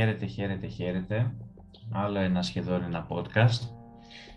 [0.00, 1.32] Χαίρετε, χαίρετε, χαίρετε.
[1.92, 3.68] Άλλο ένα σχεδόν ένα podcast.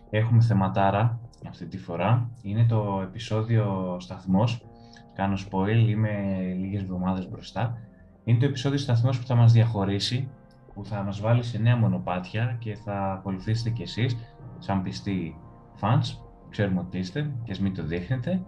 [0.10, 2.30] Έχουμε θεματάρα αυτή τη φορά.
[2.42, 4.66] Είναι το επεισόδιο σταθμός.
[5.14, 7.78] Κάνω spoil, είμαι λίγες εβδομάδες μπροστά.
[8.24, 10.30] Είναι το επεισόδιο σταθμός που θα μας διαχωρίσει,
[10.74, 14.18] που θα μας βάλει σε νέα μονοπάτια και θα ακολουθήσετε κι εσείς,
[14.60, 15.36] σαν πιστοί
[15.82, 16.18] fans,
[16.50, 18.42] ξέρουμε ότι είστε και ας μην το δείχνετε.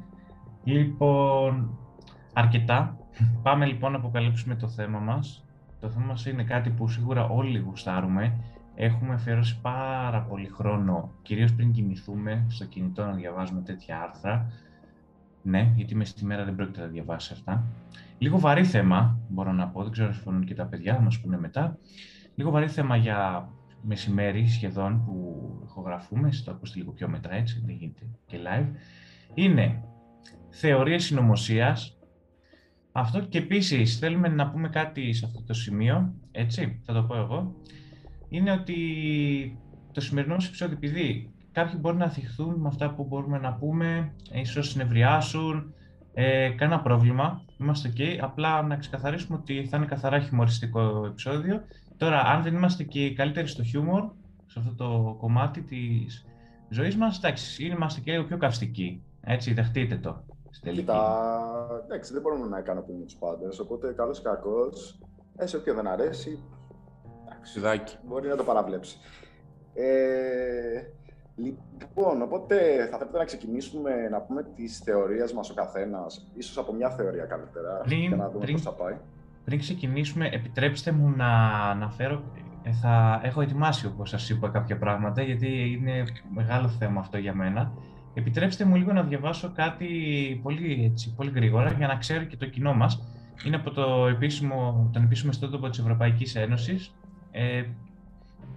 [0.64, 1.78] Λοιπόν,
[2.34, 2.98] αρκετά.
[3.42, 5.45] Πάμε λοιπόν να αποκαλύψουμε το θέμα μας
[5.86, 8.34] το θέμα μας είναι κάτι που σίγουρα όλοι γουστάρουμε.
[8.76, 14.52] Έχουμε αφιερώσει πάρα πολύ χρόνο, κυρίως πριν κοιμηθούμε, στο κινητό να διαβάζουμε τέτοια άρθρα.
[15.42, 17.64] Ναι, γιατί μες στη μέρα δεν πρόκειται να διαβάσει αυτά.
[18.18, 21.20] Λίγο βαρύ θέμα, μπορώ να πω, δεν ξέρω αν συμφωνούν και τα παιδιά, θα μας
[21.20, 21.78] πούνε μετά.
[22.36, 23.50] Λίγο βαρύ θέμα για
[23.82, 28.68] μεσημέρι σχεδόν που ηχογραφούμε, το ακούστε λίγο πιο μετά έτσι, δεν γίνεται και live.
[29.34, 29.84] Είναι
[30.50, 31.95] θεωρίες συνωμοσίας,
[32.98, 37.16] αυτό και επίσης θέλουμε να πούμε κάτι σε αυτό το σημείο, έτσι, θα το πω
[37.16, 37.56] εγώ,
[38.30, 38.78] είναι ότι
[39.92, 44.14] το σημερινό μας επεισόδιο, επειδή κάποιοι μπορεί να θυχθούν με αυτά που μπορούμε να πούμε,
[44.32, 45.74] ίσως συνευριάσουν,
[46.14, 51.62] ε, κανένα πρόβλημα, είμαστε ok, απλά να ξεκαθαρίσουμε ότι θα είναι καθαρά χιουμοριστικό επεισόδιο.
[51.98, 54.10] Τώρα, αν δεν είμαστε και οι καλύτεροι στο χιούμορ,
[54.46, 56.26] σε αυτό το κομμάτι της
[56.70, 60.24] ζωής μας, εντάξει, είμαστε και λίγο πιο καυστικοί, έτσι, δεχτείτε το.
[60.62, 63.60] Κοίτα, εντάξει, δεν μπορούμε να ικανοποιούμε τους πάντες.
[63.60, 65.00] Οπότε, καλός ή κακός,
[65.38, 66.44] ε, σε όποιον δεν αρέσει.
[67.58, 68.98] Εντάξει, μπορεί να το παραβλέψει.
[69.74, 70.82] Ε,
[71.36, 76.74] λοιπόν, οπότε θα θέλετε να ξεκινήσουμε να πούμε τι θεωρίε μας ο καθένας, ίσως από
[76.74, 78.98] μια θεωρία καλύτερα, πριν, για να δούμε πώς θα πάει.
[79.46, 81.28] Πριν ξεκινήσουμε, επιτρέψτε μου να
[81.70, 82.24] αναφέρω.
[82.64, 87.34] Ε, θα έχω ετοιμάσει, όπως σας είπα, κάποια πράγματα, γιατί είναι μεγάλο θέμα αυτό για
[87.34, 87.72] μένα.
[88.18, 89.88] Επιτρέψτε μου λίγο να διαβάσω κάτι
[90.44, 93.04] πολύ, έτσι, πολύ γρήγορα για να ξέρει και το κοινό μας.
[93.46, 96.94] Είναι από το επίσημο, τον επίσημο ιστότοπο της Ευρωπαϊκής Ένωσης.
[97.32, 97.64] Ε,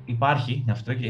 [0.05, 1.09] υπάρχει αυτό και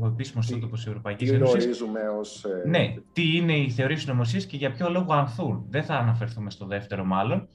[0.00, 1.52] ο επίσημος ιστότοπος της Ευρωπαϊκής Ένωσης.
[1.54, 2.44] Τι γνωρίζουμε ως...
[2.44, 5.64] Ε, ναι, τι είναι οι θεωρίες συνωμοσίας και για ποιο λόγο ανθούν.
[5.68, 7.48] Δεν θα αναφερθούμε στο δεύτερο μάλλον.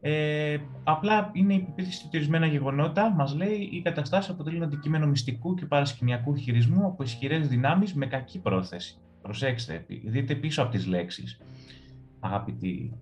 [0.00, 3.10] Ε, απλά είναι η πεποίθηση του τηρισμένα γεγονότα.
[3.10, 8.38] Μας λέει οι καταστάσεις αποτελούν αντικείμενο μυστικού και παρασκηνιακού χειρισμού από ισχυρές δυνάμεις με κακή
[8.38, 8.98] πρόθεση.
[9.26, 11.38] Προσέξτε, δείτε πίσω από τις λέξεις,
[12.20, 12.92] αγαπητοί.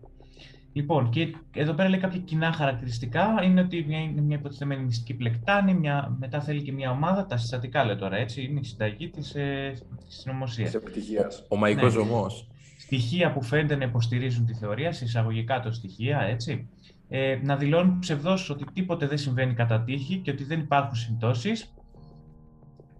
[0.72, 3.40] Λοιπόν, και εδώ πέρα λέει κάποια κοινά χαρακτηριστικά.
[3.44, 7.36] Είναι ότι μια, είναι μια υποτιθέμενη μυστική πλεκτάνη, μια, μετά θέλει και μια ομάδα, τα
[7.36, 9.72] συστατικά λέει τώρα, έτσι, είναι η συνταγή της, ε,
[10.06, 10.70] της συνωμοσίας.
[10.70, 11.40] Της επιτυχίας.
[11.40, 12.02] Ο, ο μαϊκός ναι.
[12.78, 16.68] Στοιχεία που φαίνεται να υποστηρίζουν τη θεωρία, σε εισαγωγικά το στοιχεία, έτσι.
[17.08, 21.74] Ε, να δηλώνουν ψευδώς ότι τίποτε δεν συμβαίνει κατά τύχη και ότι δεν υπάρχουν συμπτώσεις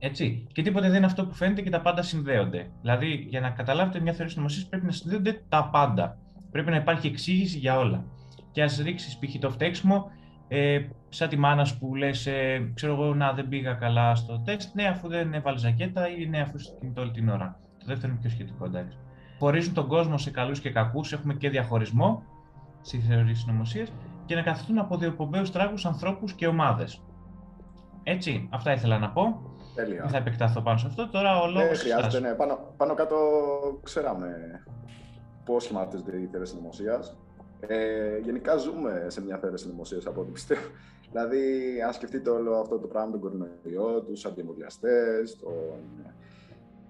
[0.04, 0.47] έτσι.
[0.53, 2.70] Και τίποτε δεν είναι αυτό που φαίνεται και τα πάντα συνδέονται.
[2.81, 6.19] Δηλαδή, για να καταλάβετε μια θεωρία συνωμοσίας πρέπει να συνδέονται τα πάντα.
[6.50, 8.04] Πρέπει να υπάρχει εξήγηση για όλα.
[8.50, 9.38] Και ας ρίξεις π.χ.
[9.38, 10.10] το φταίξιμο,
[10.48, 14.75] ε, σαν τη μάνα που λες, ε, ξέρω εγώ, να δεν πήγα καλά στο τεστ,
[14.75, 17.60] ναι, αφού δεν έβαλες ζακέτα ή ναι, αφού στο κινητό όλη την ώρα.
[17.78, 18.98] Το δεύτερο είναι πιο σχετικό, εντάξει.
[19.38, 22.22] Χωρίζουν τον κόσμο σε καλούς και κακούς, έχουμε και διαχωρισμό
[22.81, 23.92] στι θεωρίε συνωμοσίας
[24.26, 27.03] και να καθιστούν από διοπομπαίους τράγους ανθρώπους και ομάδες.
[28.03, 29.53] Έτσι, αυτά ήθελα να πω.
[29.75, 30.01] Τέλεια.
[30.01, 31.09] Δεν θα επεκταθώ πάνω σε αυτό.
[31.09, 32.35] Τώρα ο λόγος Δεν χρειάζεται, ναι.
[32.35, 33.17] Πάνω, πάνω κάτω
[33.83, 34.62] ξέραμε
[35.45, 37.05] πώς σχηματίζεται η θέση συνωμοσία.
[37.61, 40.61] Ε, γενικά ζούμε σε μια θέση συνωμοσία από ό,τι πιστεύω.
[41.11, 41.43] δηλαδή,
[41.87, 45.81] αν σκεφτείτε όλο αυτό το πράγμα, τον κορονοϊό, τους αντιεμβολιαστές, τον...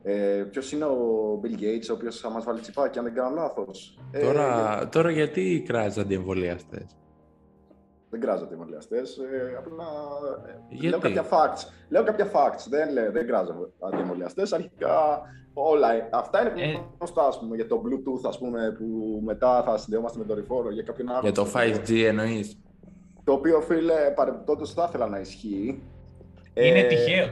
[0.02, 3.34] Ε, Ποιος είναι ο Bill Gates, ο οποίος θα μας βάλει τσιπάκι, αν δεν κάνω
[3.34, 3.98] λάθος.
[4.20, 6.86] Τώρα, ε, τώρα γιατί κράζεις αντιεμβολιαστές;
[8.14, 8.98] Δεν κράζονται οι εμβολιαστέ.
[8.98, 9.88] Ε, απλά
[10.82, 11.62] ε, λέω κάποια facts.
[11.88, 12.64] Λέω κάποια facts.
[12.68, 13.66] Δεν, λέω, δεν κράζονται
[13.96, 14.42] οι εμβολιαστέ.
[14.52, 15.22] Αρχικά
[15.54, 16.80] όλα αυτά είναι ε...
[16.98, 20.70] γνωστά ας πούμε, για το Bluetooth ας πούμε, που μετά θα συνδεόμαστε με το ρηφόρο
[20.70, 21.20] για κάποιον άλλο.
[21.20, 22.58] Για το 5G εννοείς.
[23.24, 25.82] Το οποίο φίλε παρεμπιπτόντως θα ήθελα να ισχύει.
[26.54, 26.86] Είναι, ε...
[26.86, 27.26] τυχαίο,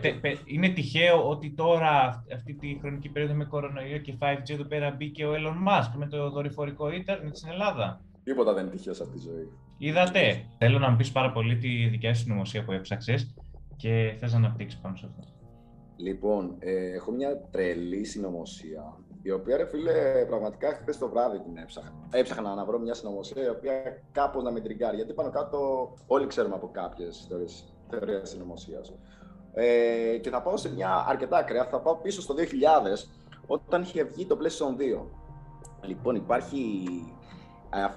[0.45, 5.27] είναι τυχαίο ότι τώρα αυτή τη χρονική περίοδο με κορονοϊό και 5G εδώ πέρα μπήκε
[5.27, 8.01] ο Elon Musk με το δορυφορικό ίντερνετ στην Ελλάδα.
[8.25, 9.49] Τίποτα δεν είναι τυχαίος σε αυτή τη ζωή.
[9.79, 10.45] Είδατε.
[10.59, 13.35] Θέλω να μου πεις πάρα πολύ τη δικιά σου συνωμοσία που έψαξες
[13.77, 15.33] και θες να αναπτύξει πάνω σε αυτό.
[15.97, 21.57] Λοιπόν, ε, έχω μια τρελή συνωμοσία, η οποία ρε φίλε, πραγματικά χθες το βράδυ την
[21.57, 22.09] έψαχνα.
[22.11, 24.97] Έψαχνα να βρω μια συνωμοσία η οποία κάπως να με τριγκάρει.
[24.97, 27.29] Γιατί πάνω κάτω όλοι ξέρουμε από κάποιες
[27.91, 28.95] θεωρίες συνωμοσίας.
[29.55, 31.65] Ε, και θα πάω σε μια αρκετά ακραία.
[31.65, 33.09] Θα πάω πίσω στο 2000,
[33.47, 35.07] όταν είχε βγει το PlayStation 2.
[35.87, 36.85] Λοιπόν, υπάρχει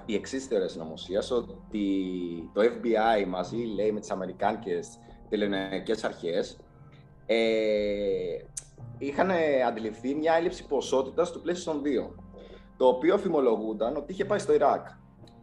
[0.06, 1.86] η εξής θεωρία συνωμοσία ότι
[2.52, 6.58] το FBI μαζί λέει με τις Αμερικάνικες τελωνιακέ αρχές
[7.26, 7.36] ε,
[8.98, 9.30] είχαν
[9.66, 12.10] αντιληφθεί μια έλλειψη ποσότητας του PlayStation 2
[12.76, 14.86] το οποίο αφημολογούνταν ότι είχε πάει στο Ιράκ.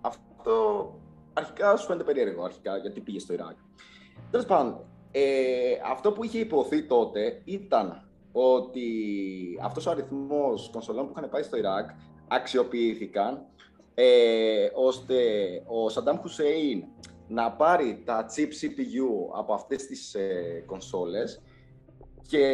[0.02, 0.54] Αυτό
[1.34, 3.58] αρχικά σου φαίνεται περίεργο αρχικά γιατί πήγε στο Ιράκ.
[4.32, 5.22] Τέλος πάντων, ε,
[5.92, 8.90] αυτό που είχε υποθεί τότε ήταν ότι
[9.62, 11.90] αυτός ο αριθμός κονσολών που είχαν πάει στο Ιράκ
[12.28, 13.46] αξιοποιήθηκαν
[13.94, 15.16] ε, ώστε
[15.66, 16.84] ο Σαντάμ Χουσέιν
[17.28, 21.42] να πάρει τα chip CPU από αυτές τις ε, κονσόλες
[22.28, 22.46] και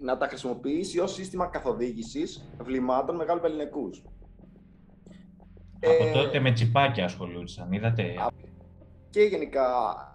[0.00, 4.02] να τα χρησιμοποιήσει ως σύστημα καθοδήγησης βλημάτων μεγάλου ελληνικούς.
[5.82, 8.14] Από ε, τότε με τσιπάκια ασχολούνταν, είδατε;
[9.10, 9.62] Και γενικά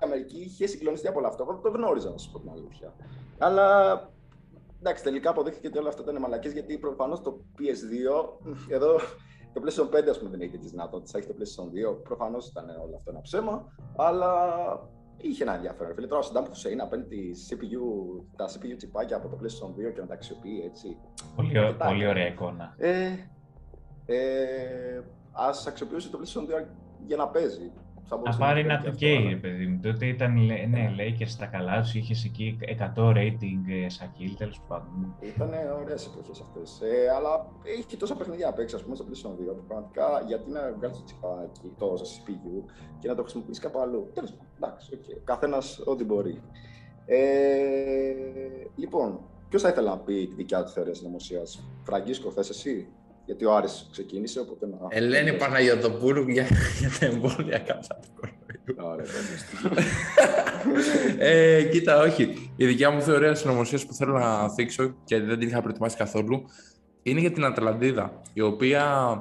[0.02, 1.46] η Αμερική είχε συγκλονιστεί από όλο αυτό.
[1.50, 2.94] Εγώ το γνώριζα, να σας πω την αλήθεια.
[3.38, 3.98] Αλλά
[4.80, 8.26] εντάξει, τελικά αποδείχθηκε ότι όλα αυτά ήταν μαλακές γιατί προφανώς το PS2,
[8.70, 9.00] εδώ
[9.54, 12.04] το PlayStation 5 ας πούμε, δεν έχει τις δυνατότητες, έχεις το PlayStation 2.
[12.04, 13.66] Προφανώς ήταν όλο αυτό ένα ψέμα,
[13.98, 14.32] αλλά
[15.18, 15.94] είχε ένα ενδιαφέρον.
[15.94, 19.90] Φίλε, τώρα ο Σαντάμ Χουσέιν να παίρνει τη CPU, τα CPU τσιπάκια από το PlayStation
[19.90, 20.98] 2 και να τα αξιοποιεί έτσι.
[21.36, 21.52] Πολύ,
[21.88, 22.76] πολύ ωραία εικόνα.
[22.78, 23.10] Ε,
[24.06, 24.98] ε,
[25.32, 26.66] Α αξιοποιήσει το PlayStation 2
[27.06, 27.72] για να παίζει.
[28.08, 29.80] Θα πάρει ένα 2K, ρε παιδί μου.
[29.84, 30.34] Τότε ήταν,
[30.70, 32.58] ναι, Lakers στα καλά τους, είχες εκεί
[32.96, 35.16] 100 rating ε, Σακίλ, τέλος πάντων.
[35.20, 35.50] Ήταν
[35.82, 36.82] ωραίες εποχές αυτές.
[36.82, 39.56] Ε, αλλά έχει τόσα παιχνίδια να παίξει, ας πούμε, στο PlayStation 2.
[39.68, 44.12] Πραγματικά, γιατί να βγάλεις το τσιπάκι, το CPU και να το χρησιμοποιήσεις κάπου αλλού.
[44.14, 45.22] Τέλος πάντων, εντάξει, okay.
[45.24, 46.42] καθένας ό,τι μπορεί.
[47.06, 47.18] Ε,
[48.76, 52.88] λοιπόν, ποιος θα ήθελε να πει τη δικιά του θεωρία συνωμοσίας, Φραγκίσκο, θες εσύ;
[53.26, 54.78] Γιατί ο Άρης ξεκίνησε, οπότε να...
[54.90, 56.48] Ελένη Παναγιωτοπούλου για,
[56.80, 58.00] για τα εμβόλια κατά
[58.66, 59.08] του κορονοϊού.
[61.18, 62.52] ε, κοίτα, όχι.
[62.56, 66.46] Η δικιά μου θεωρία συνωμοσίας που θέλω να θίξω και δεν την είχα προετοιμάσει καθόλου
[67.04, 69.18] είναι για την Ατλαντίδα, η οποία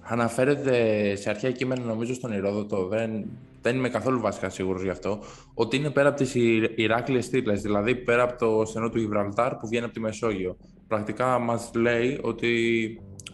[0.00, 3.30] αναφέρεται σε αρχαία κείμενα νομίζω στον Ηρόδοτο, δεν,
[3.62, 5.18] δεν είμαι καθόλου βασικά σίγουρος γι' αυτό,
[5.54, 6.34] ότι είναι πέρα από τις
[6.74, 10.56] Ηράκλειες στήλες, δηλαδή πέρα από το στενό του Γιβραλτάρ που βγαίνει από τη Μεσόγειο.
[10.88, 12.48] Πρακτικά μας λέει ότι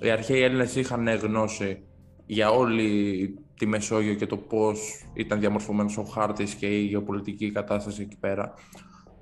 [0.00, 1.82] οι αρχαίοι Έλληνες είχαν γνώση
[2.26, 8.02] για όλη τη Μεσόγειο και το πώς ήταν διαμορφωμένος ο χάρτης και η γεωπολιτική κατάσταση
[8.02, 8.54] εκεί πέρα.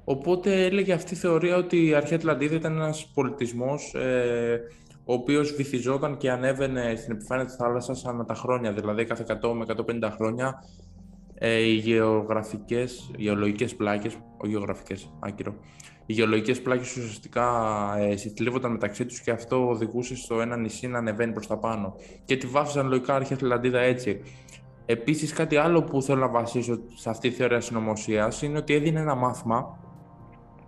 [0.04, 4.60] Οπότε έλεγε αυτή η θεωρία ότι η αρχαία Ατλαντίδα ήταν ένας πολιτισμός ε,
[5.04, 9.52] ο οποίος βυθιζόταν και ανέβαινε στην επιφάνεια της θάλασσας ανά τα χρόνια, δηλαδή κάθε 100
[9.52, 9.64] με
[10.02, 10.64] 150 χρόνια
[11.34, 15.54] ε, οι γεωγραφικές, οι γεωλογικές πλάκες, όχι γεωγραφικές, άκυρο,
[16.06, 17.46] οι γεωλογικές πλάκες ουσιαστικά
[17.98, 21.96] ε, συστηλεύονταν μεταξύ τους και αυτό οδηγούσε στο ένα νησί να ανεβαίνει προς τα πάνω.
[22.24, 24.20] Και τη βάφησαν λογικά αρχαία Ατλαντίδα έτσι.
[24.86, 29.00] Επίσης κάτι άλλο που θέλω να βασίσω σε αυτή τη θεωρία συνωμοσίας είναι ότι έδινε
[29.00, 29.78] ένα μάθημα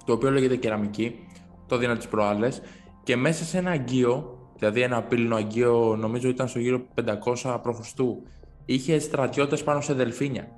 [0.04, 1.26] το οποίο λέγεται κεραμική,
[1.66, 2.62] το έδινα τις προάλλες
[3.02, 6.86] και μέσα σε ένα αγκείο, δηλαδή ένα πύληνο αγκείο νομίζω ήταν στο γύρο
[7.34, 7.94] 500 π.Χ.
[8.66, 10.48] είχε στρατιώτες πάνω σε δελφίνια.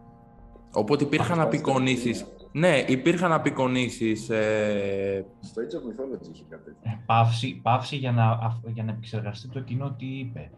[0.73, 4.31] Οπότε υπήρχαν απεικονίσεις ναι, υπήρχαν απεικονίσεις.
[4.31, 5.27] Ε...
[5.41, 9.61] Στο Age of Mythology είχε κάτι ε, Παύση, παύση για, να, για να επεξεργαστεί το
[9.61, 10.51] κοινό τι είπε.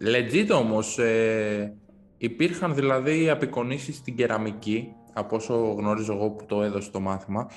[0.00, 1.76] Legit όμως, ε,
[2.16, 7.50] υπήρχαν δηλαδή απεικονίσεις στην κεραμική, από όσο γνωρίζω εγώ που το έδωσε το μάθημα,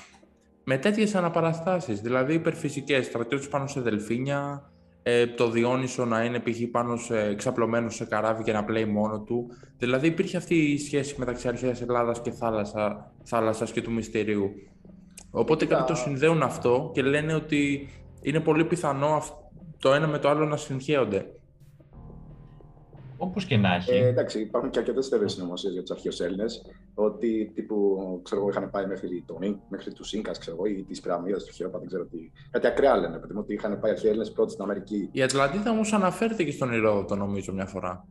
[0.64, 2.00] με τέτοιες αναπαραστάσεις.
[2.00, 4.70] Δηλαδή υπερφυσικές, στρατιώτες πάνω σε δελφίνια,
[5.10, 6.60] ε, το Διόνυσο να είναι π.χ.
[6.70, 9.50] πάνω σε, εξαπλωμένο σε καράβι και να πλέει μόνο του.
[9.78, 14.50] Δηλαδή υπήρχε αυτή η σχέση μεταξύ αρχαίας Ελλάδας και θάλασσα, θάλασσας και του μυστηρίου.
[15.30, 17.88] Οπότε κάποιοι το συνδέουν αυτό και λένε ότι
[18.22, 19.22] είναι πολύ πιθανό
[19.78, 21.26] το ένα με το άλλο να συγχέονται.
[23.18, 23.90] Όπως και να έχει.
[23.90, 26.44] Ε, εντάξει, υπάρχουν και αρκετές θεωρίες συνωμοσίε για τους αρχαίου Έλληνε.
[26.94, 31.00] Ότι τύπου, ξέρω εγώ, είχαν πάει μέχρι, τον, μέχρι τους Ίνκα, ξέρω εγώ, ή τι
[31.00, 32.30] πυραμίδε τους Χιόπα, δεν ξέρω τι.
[32.50, 35.08] Κάτι ακραία λένε, παιδί ότι είχαν πάει αρχαίοι Έλληνε πρώτοι στην Αμερική.
[35.12, 38.06] Η Ατλαντίδα όμως αναφέρεται και στον Ηρόδοτο, νομίζω, μια φορά.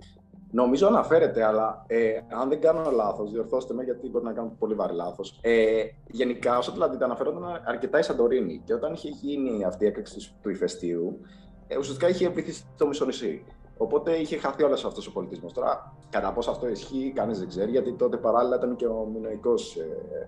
[0.51, 2.11] Νομίζω αναφέρεται, αλλά ε,
[2.41, 5.39] αν δεν κάνω λάθος, διορθώστε με γιατί μπορεί να κάνω πολύ βαρύ λάθος.
[5.41, 8.61] Ε, γενικά, όσο Ατλαντίδα αναφέρονταν αρκετά η Σαντορίνη.
[8.65, 11.19] Και όταν είχε γίνει αυτή η έκρηξη του ηφαιστείου,
[11.67, 13.43] ε, ουσιαστικά είχε βυθίσει το μισό νησί.
[13.77, 15.53] Οπότε είχε χαθεί όλος αυτός ο πολιτισμός.
[15.53, 19.75] Τώρα, κατά πόσο αυτό ισχύει, κανείς δεν ξέρει, γιατί τότε παράλληλα ήταν και ο μηνοϊκός
[19.75, 20.27] ε,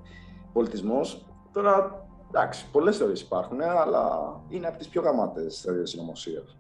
[0.54, 1.26] πολιτισμός.
[1.54, 6.58] Τώρα, εντάξει, πολλές θεωρίες υπάρχουν, αλλά είναι από τις πιο γαμάτες θεωρίες συνωμοσίας.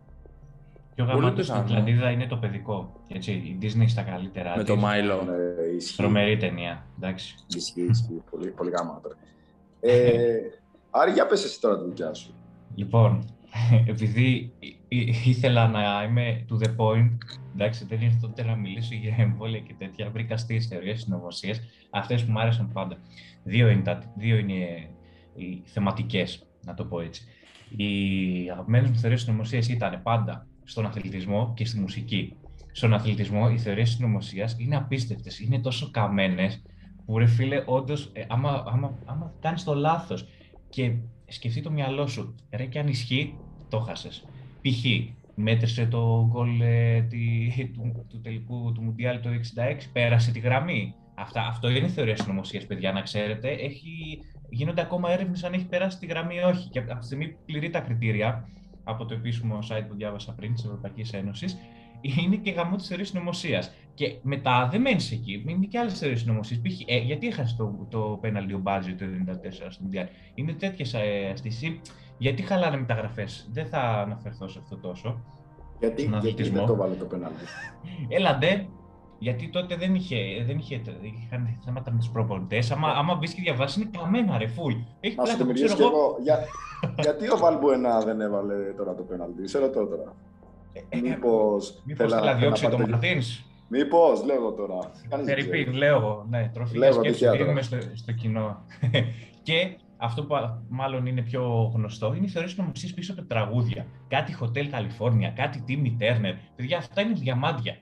[0.95, 3.01] Πιο γαμάτο στην Ατλαντίδα είναι το παιδικό.
[3.07, 4.57] Έτσι, η Disney στα καλύτερα.
[4.57, 5.21] Με το Μάιλο.
[5.21, 5.33] Ναι,
[5.97, 6.85] Τρομερή ταινία.
[6.97, 7.35] Εντάξει.
[7.55, 8.23] Ισχύει, ισχύει.
[8.31, 9.09] πολύ, πολύ γαμάτο.
[9.79, 10.37] Ε,
[10.89, 12.33] Άρη, για πες εσύ τώρα τη δικιά σου.
[12.75, 13.25] Λοιπόν,
[13.91, 14.53] επειδή
[15.25, 17.17] ήθελα να είμαι to the point,
[17.53, 22.25] εντάξει, δεν ήρθε τότε να μιλήσω για εμβόλια και τέτοια, βρήκα στις θεωρίες συνωμοσίες, αυτές
[22.25, 22.97] που μου άρεσαν πάντα.
[23.43, 24.89] Δύο είναι, τα, δύο είναι
[25.35, 27.23] οι θεματικές, να το πω έτσι.
[27.75, 27.85] Οι
[28.51, 32.35] αγαπημένες μου θεωρίες συνωμοσίες ήταν πάντα στον αθλητισμό και στη μουσική.
[32.71, 36.61] Στον αθλητισμό οι θεωρίες συνωμοσία είναι απίστευτες, είναι τόσο καμένες
[37.05, 40.27] που ρε φίλε, όντως, ε, άμα, άμα, άμα κάνεις το λάθος
[40.69, 40.95] και
[41.27, 43.37] σκεφτεί το μυαλό σου, ρε και αν ισχύει,
[43.69, 44.25] το χάσες.
[44.61, 44.85] Π.χ.
[45.35, 47.07] μέτρησε το γκολ ε,
[47.73, 49.33] του, του τελικού του Μουντιάλ το 66,
[49.93, 50.93] πέρασε τη γραμμή.
[51.15, 53.49] Αυτά, αυτό είναι θεωρία συνωμοσίας, παιδιά, να ξέρετε.
[53.49, 56.69] Έχει, γίνονται ακόμα έρευνες αν έχει περάσει τη γραμμή ή όχι.
[56.69, 58.49] Και από τη στιγμή που πληρεί τα κριτήρια
[58.83, 61.57] από το επίσημο site που διάβασα πριν της Ευρωπαϊκής Ένωσης,
[62.01, 63.73] είναι και γαμό της θεωρίας συνωμοσίας.
[63.93, 66.61] Και μετά δεν μένεις εκεί, είναι και άλλες θεωρίες συνωμοσίας.
[66.85, 70.07] Ε, γιατί έχασε το, το πέναλτι ο Μπάζι το 1994 στο Μουντιάλ.
[70.33, 70.95] Είναι τέτοιες
[71.31, 71.81] αστήσεις.
[72.19, 75.21] Γιατί χαλάνε μεταγραφές; Δεν θα αναφερθώ σε αυτό τόσο.
[75.79, 77.43] Γιατί, γιατί δεν το βάλε το πέναλτι;
[78.17, 78.67] Έλαντε,
[79.19, 80.81] γιατί τότε δεν είχε, δεν είχε,
[81.25, 82.71] είχαν θέματα με τους προπονητές.
[82.71, 84.73] Άμα, άμα βρει και διαβάσεις, είναι καμένα ρε φουλ.
[84.99, 86.17] Έχει Να σου μιλήσω κι εγώ.
[86.21, 86.39] Για,
[86.99, 90.15] γιατί ο Βαλμπουενά δεν έβαλε τώρα το πέναλτι, σε ρωτώ τώρα.
[90.73, 91.81] Ε, ε Μήπως.
[91.85, 94.79] Μήπως θέλει να διώξει το Μαρτίνς; Μήπως, λέω τώρα.
[95.25, 96.25] Φερρυπίν, λέω εγώ.
[96.29, 98.63] Ναι, τροφή σκέψη δίνουμε στο, στο κοινό.
[99.43, 100.35] και αυτό που
[100.69, 103.85] μάλλον είναι πιο γνωστό είναι οι θεωρίες νομοθεσίε πίσω από τραγούδια.
[104.07, 106.33] Κάτι Hotel California, κάτι Timmy Turner.
[106.55, 107.79] Παιδιά, αυτά είναι διαμάντια.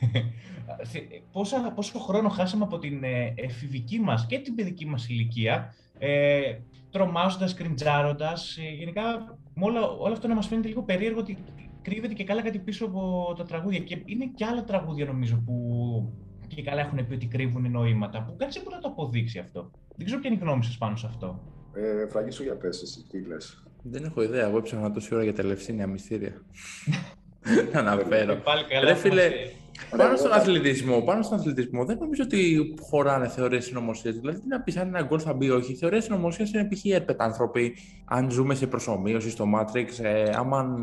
[1.32, 6.58] Πόσα, πόσο χρόνο χάσαμε από την ε, εφηβική μας και την παιδική μας ηλικία, ε,
[6.90, 9.02] τρομάζοντας, κριντζάροντας, ε, γενικά
[9.60, 11.38] όλα, όλο αυτό να μας φαίνεται λίγο περίεργο ότι
[11.82, 15.54] κρύβεται και καλά κάτι πίσω από τα τραγούδια και είναι και άλλα τραγούδια νομίζω που
[16.48, 19.70] και καλά έχουν πει ότι κρύβουν νοήματα, που κανείς δεν μπορεί να το αποδείξει αυτό.
[19.96, 21.40] Δεν ξέρω ποια είναι η γνώμη σας πάνω σε αυτό.
[21.74, 23.62] Ε, φραγή σου για πες εσύ, τι λες.
[23.82, 24.46] Δεν έχω ιδέα.
[24.46, 26.42] Εγώ έψαχνα τόση ώρα για τα ελευσίνια μυστήρια.
[27.72, 28.42] να αναφέρω.
[28.82, 29.30] Ρε φίλε,
[29.96, 34.14] πάνω στον αθλητισμό, πάνω στον αθλητισμό δεν νομίζω ότι χωράνε θεωρίες συνωμοσίας.
[34.14, 35.74] Δηλαδή, τι να πεις αν ένα γκολ θα μπει, όχι.
[35.74, 36.84] Θεωρίες συνωμοσίας είναι π.χ.
[36.84, 37.76] έρπετα άνθρωποι.
[38.04, 40.76] Αν ζούμε σε προσωμείωση στο Matrix, ε, άμα.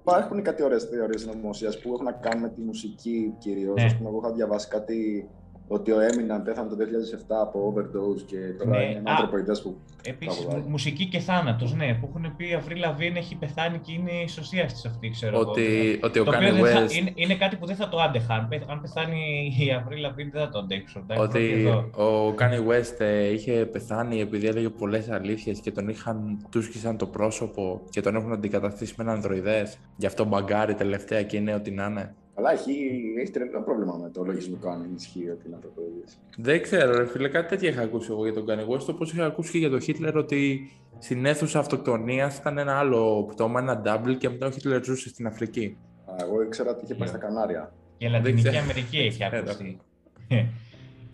[0.00, 3.74] Υπάρχουν κάτι ωραίες θεωρίες συνωμοσίας που έχουν να κάνουν με τη μουσική κυρίως.
[3.74, 3.84] Ναι.
[3.84, 5.28] Α πούμε, εγώ είχα διαβάσει κάτι
[5.68, 8.84] ότι ο Έμιναν πέθανε το 2007 από overdose και τώρα ναι.
[8.84, 9.76] είναι ανθρωποειδές που...
[10.06, 14.12] Επίσης, μουσική και θάνατος, ναι, που έχουν πει η Avril Lavigne έχει πεθάνει και είναι
[14.24, 16.00] η σωσία της αυτή, ξέρω ότι, εγώ.
[16.02, 16.92] Ότι ο Kanye West...
[16.92, 18.34] είναι, είναι, κάτι που δεν θα το άντεχα.
[18.66, 21.06] Αν πεθάνει η Avril Lavigne δεν θα το αντέξω.
[21.18, 21.66] Ότι
[21.96, 26.96] ο Kanye West ε, είχε πεθάνει επειδή έλεγε πολλές αλήθειες και τον είχαν του σκίσαν
[26.96, 29.78] το πρόσωπο και τον έχουν αντικαταστήσει με έναν ανδροειδές.
[29.96, 32.14] Γι' αυτό μπαγκάρει τελευταία και είναι ό,τι να είναι.
[32.34, 32.72] Αλλά έχει,
[33.20, 36.02] έχει τρελό πρόβλημα με το λογισμικό αν ισχύει ότι είναι ανθρωποειδή.
[36.36, 39.26] Δεν ξέρω, ρε φίλε, κάτι τέτοιο είχα ακούσει εγώ για τον Kanye West, όπω είχα
[39.26, 44.16] ακούσει και για τον Χίτλερ ότι στην αίθουσα αυτοκτονίας ήταν ένα άλλο πτώμα, ένα double
[44.18, 45.76] και μετά ο Χίτλερ ζούσε στην Αφρική.
[46.06, 47.72] Α, εγώ ήξερα ότι είχε πάει στα Κανάρια.
[47.98, 49.78] Για Λατινική Αμερική έχει ακούσει.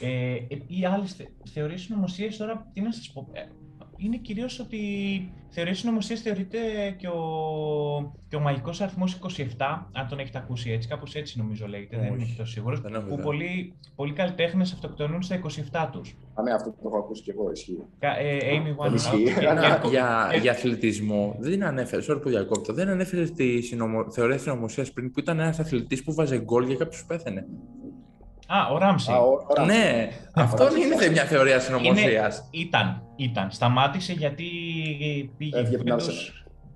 [0.01, 0.35] ε,
[0.67, 1.17] οι άλλες
[1.53, 3.29] θεωρίε συνωμοσίες τώρα, τι να σας πω.
[4.01, 4.79] Ε, είναι κυρίως ότι
[5.49, 6.59] θεωρεί συνωμοσία θεωρείται
[6.97, 7.21] και ο,
[8.29, 9.45] και ο μαγικός αριθμός 27,
[9.93, 12.81] αν τον έχετε ακούσει έτσι, κάπως έτσι νομίζω λέγεται, δεν είμαι τόσο σίγουρος.
[13.09, 15.41] Που πολλοί, πολλοί καλλιτέχνες αυτοκτονούν στα
[15.73, 16.17] 27 τους.
[16.35, 17.79] Α, ναι, αυτό το έχω ακούσει και εγώ, ισχύει.
[17.99, 24.11] Ε, Amy One για, για αθλητισμό, δεν ανέφερε, sorry που διακόπτω, δεν ανέφερε τη συνομο...
[24.11, 27.47] θεωρία συνωμοσίας πριν που ήταν ένας αθλητής που βάζε γκολ για κάποιος πέθανε.
[28.53, 29.11] Α, ο Ράμσι.
[29.67, 32.33] Ναι, αυτό είναι μιας θεωρίας συνωμοσία.
[32.51, 33.51] Ήταν, ήταν.
[33.51, 34.45] Σταμάτησε γιατί
[35.37, 35.59] πήγε.
[35.59, 36.15] Έφυγε από την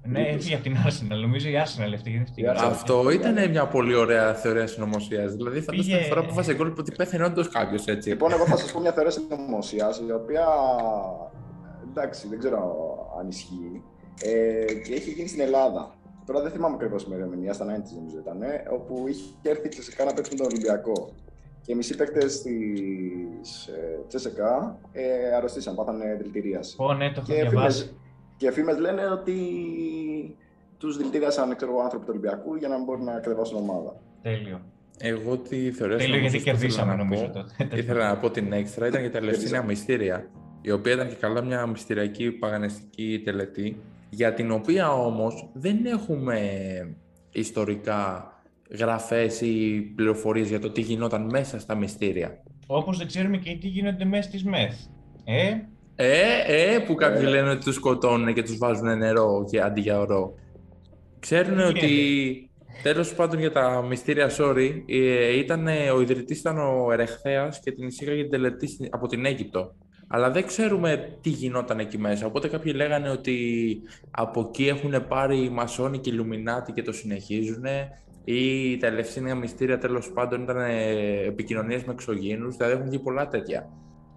[0.02, 1.20] Ναι, έφυγε από την Arsenal.
[1.20, 2.24] Νομίζω η Arsenal αυτή.
[2.56, 5.26] Αυτό ήταν μια πολύ ωραία θεωρία συνωμοσία.
[5.26, 8.08] Δηλαδή, φαντάζομαι τη φορά που βάζει γκολ ότι πέθανε όντως κάποιος έτσι.
[8.08, 10.46] Λοιπόν, εγώ θα σας πω μια θεωρία συνωμοσία η οποία.
[11.90, 12.62] Εντάξει, δεν ξέρω
[13.20, 13.82] αν ισχύει.
[14.22, 15.94] Ε, και έχει γίνει στην Ελλάδα.
[16.26, 18.38] Τώρα δεν θυμάμαι ακριβώς με ερμηνεία, στα 90 νομίζω ήταν,
[18.72, 21.10] όπου είχε έρθει ξεσικά να παίξει τον Ολυμπιακό.
[21.64, 26.76] Και οι μισοί παίκτες της ε, Τσεσεκά ε, αρρωστήσαν, πάθανε δηλητηρίαση.
[26.78, 27.96] Ω, ναι, το έχω και διαβάσει.
[28.36, 29.36] Και φήμες λένε ότι
[30.78, 33.96] τους δηλητηρίασαν ξέρω, άνθρωποι του Ολυμπιακού για να μην μπορούν να κατεβάσουν ομάδα.
[34.22, 34.60] Τέλειο.
[34.98, 37.68] Εγώ τη θεωρία Τέλειο γιατί κερδίσαμε νομίζω τότε.
[37.80, 40.30] Ήθελα να πω την έξτρα, ήταν για τα Ελευθερία Μυστήρια,
[40.60, 46.40] η οποία ήταν και καλά μια μυστηριακή παγανιστική τελετή, για την οποία όμως δεν έχουμε
[47.30, 48.28] ιστορικά
[48.70, 52.42] γραφές ή πληροφορίες για το τι γινόταν μέσα στα μυστήρια.
[52.66, 54.74] Όπως δεν ξέρουμε και τι γίνονται μέσα στις ΜΕΘ.
[55.24, 55.54] Ε,
[55.96, 57.28] ε, ε, που κάποιοι ε.
[57.28, 60.34] λένε ότι τους σκοτώνουν και τους βάζουν νερό και αντί για ορό.
[61.18, 62.50] Ξέρουν ότι
[62.82, 67.86] τέλος πάντων για τα μυστήρια, sorry, ε, ήταν, ο ιδρυτής ήταν ο Ερεχθέας και την
[67.86, 69.74] εισήγαγε την τελετή από την Αίγυπτο.
[70.06, 72.26] Αλλά δεν ξέρουμε τι γινόταν εκεί μέσα.
[72.26, 73.76] Οπότε κάποιοι λέγανε ότι
[74.10, 77.64] από εκεί έχουν πάρει οι Μασόνοι και οι Λουμινάτοι και το συνεχίζουν
[78.24, 80.72] ή τα ελευσίνια μυστήρια τέλος πάντων ήταν ε,
[81.26, 83.68] επικοινωνίες με εξωγήνου, δηλαδή έχουν βγει πολλά τέτοια.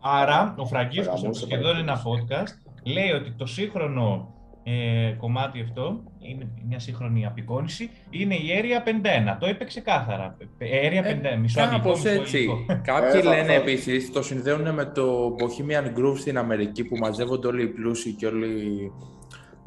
[0.02, 6.80] Άρα, ο Φραγκίσκος, σχεδόν ένα podcast, λέει ότι το σύγχρονο ε, κομμάτι αυτό, είναι μια
[6.80, 8.88] σύγχρονη απεικόνηση, είναι η Area
[9.34, 9.38] 51.
[9.40, 10.38] Το είπε ξεκάθαρα.
[10.60, 12.48] Area 51, ε, μισό Κάπως έτσι.
[12.92, 17.64] Κάποιοι ε, λένε επίσης, το συνδέουν με το Bohemian Groove στην Αμερική που μαζεύονται όλοι
[17.64, 18.92] οι πλούσιοι και όλοι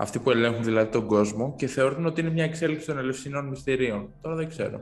[0.00, 4.12] αυτοί που ελέγχουν δηλαδή τον κόσμο και θεωρούν ότι είναι μια εξέλιξη των ελευσινών μυστηρίων.
[4.20, 4.80] Τώρα δεν ξέρω.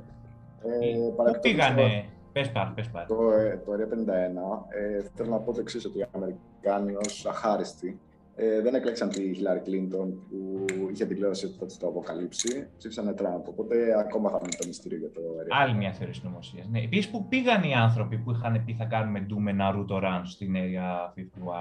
[0.63, 3.07] Ε, Πού πήγανε, Πες πάρ, πες πάρ.
[3.07, 7.27] Το, ε, το Area 51, ε, θέλω να πω το εξής ότι οι Αμερικάνοι ως
[7.27, 8.01] αχάριστοι
[8.35, 12.69] ε, δεν εκλέξαν τη Χιλάρη Κλίντον που είχε δηλώσει ότι θα της το αποκαλύψει.
[12.77, 13.49] Ψήφισαν Τραμπ.
[13.49, 16.65] Οπότε ακόμα θα μείνει το μυστήριο για το Area Άλλη μια θεωρία συνωμοσία.
[16.71, 16.81] Ναι.
[16.81, 21.13] Επίσης, που πήγαν οι άνθρωποι που είχαν πει θα κάνουμε ντούμε Naruto Run στην Area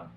[0.03, 0.11] 51.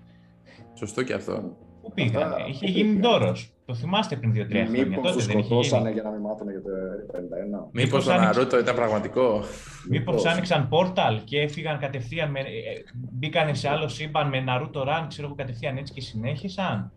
[0.73, 1.57] Σωστό και αυτό.
[1.81, 3.35] Πού πήγαν, Αυτά- είχε γίνει δώρο.
[3.65, 4.69] Το θυμάστε πριν 2-3 χρόνια.
[4.85, 5.93] Μήπως Τότε τους δεν είχε σκοτώσανε γίνει.
[5.93, 7.69] για να μην μάθουν για το Area 51.
[7.71, 9.43] Μήπως Μήπως το άνοιξε- Ναρούτο ήταν πραγματικό;
[9.89, 12.43] Μήπως άνοιξαν πόρταλ και έφυγαν κατευθείαν, με, ε,
[12.93, 16.91] μπήκαν σε άλλο σύμπαν με Naruto Run, ξέρω εγώ κατευθείαν έτσι και συνέχισαν.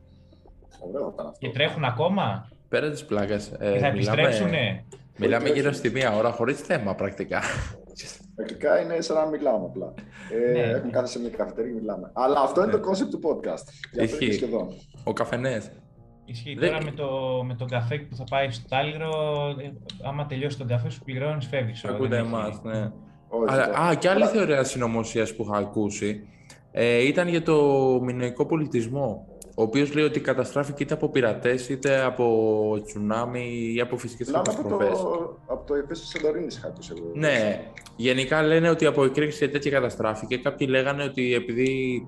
[0.81, 1.39] Ωραίο ήταν αυτό.
[1.39, 3.37] Και τρέχουν ακόμα; Πέρα τη πλάκα.
[3.37, 4.85] και θα επιστρέψουνε;
[5.17, 5.79] Μιλάμε Όχι, γύρω όχι.
[5.79, 7.41] στη μία ώρα χωρίς θέμα πρακτικά.
[8.35, 9.95] Πρακτικά είναι σαν να μιλάμε απλά.
[10.49, 10.59] Ε, Ναι.
[10.61, 12.11] Έχουμε κάθε σε μια καφετέρια και μιλάμε.
[12.15, 13.67] Αλλά αυτό είναι το concept του podcast.
[13.93, 14.25] Γι' αυτό Ισχύει.
[14.25, 14.69] είναι σχεδόν.
[15.05, 15.71] Ο καφενές.
[16.25, 17.09] Ισχύει Δεν- τώρα με το,
[17.47, 19.11] με το καφέ που θα πάει στο Τάλιρο,
[19.63, 19.73] ε,
[20.09, 21.85] άμα τελειώσει τον καφέ σου πληρώνεις, φεύγεις.
[21.85, 22.91] Ακούτε εμάς, ναι.
[23.29, 26.29] Όχι, Αλλά, το- α, και άλλη Αλλά- θεωρία συνωμοσίας που είχα ακούσει
[26.73, 27.57] ε, ήταν για το
[28.03, 29.27] μηνοϊκό πολιτισμό.
[29.57, 34.45] Ο οποίος λέει ότι καταστράφηκε είτε από πειρατές, είτε από τσουνάμι ή από φυσικές Μιλάμε
[34.59, 35.29] από το, καταστροφές.
[35.47, 37.11] από το Εφέσιο Σαντορίνης, είχα ακούσει εγώ.
[37.15, 40.37] Ναι, γενικά λένε ότι από εκρήξη και τέτοια καταστράφηκε.
[40.39, 42.07] Κάποιοι λέγανε ότι επειδή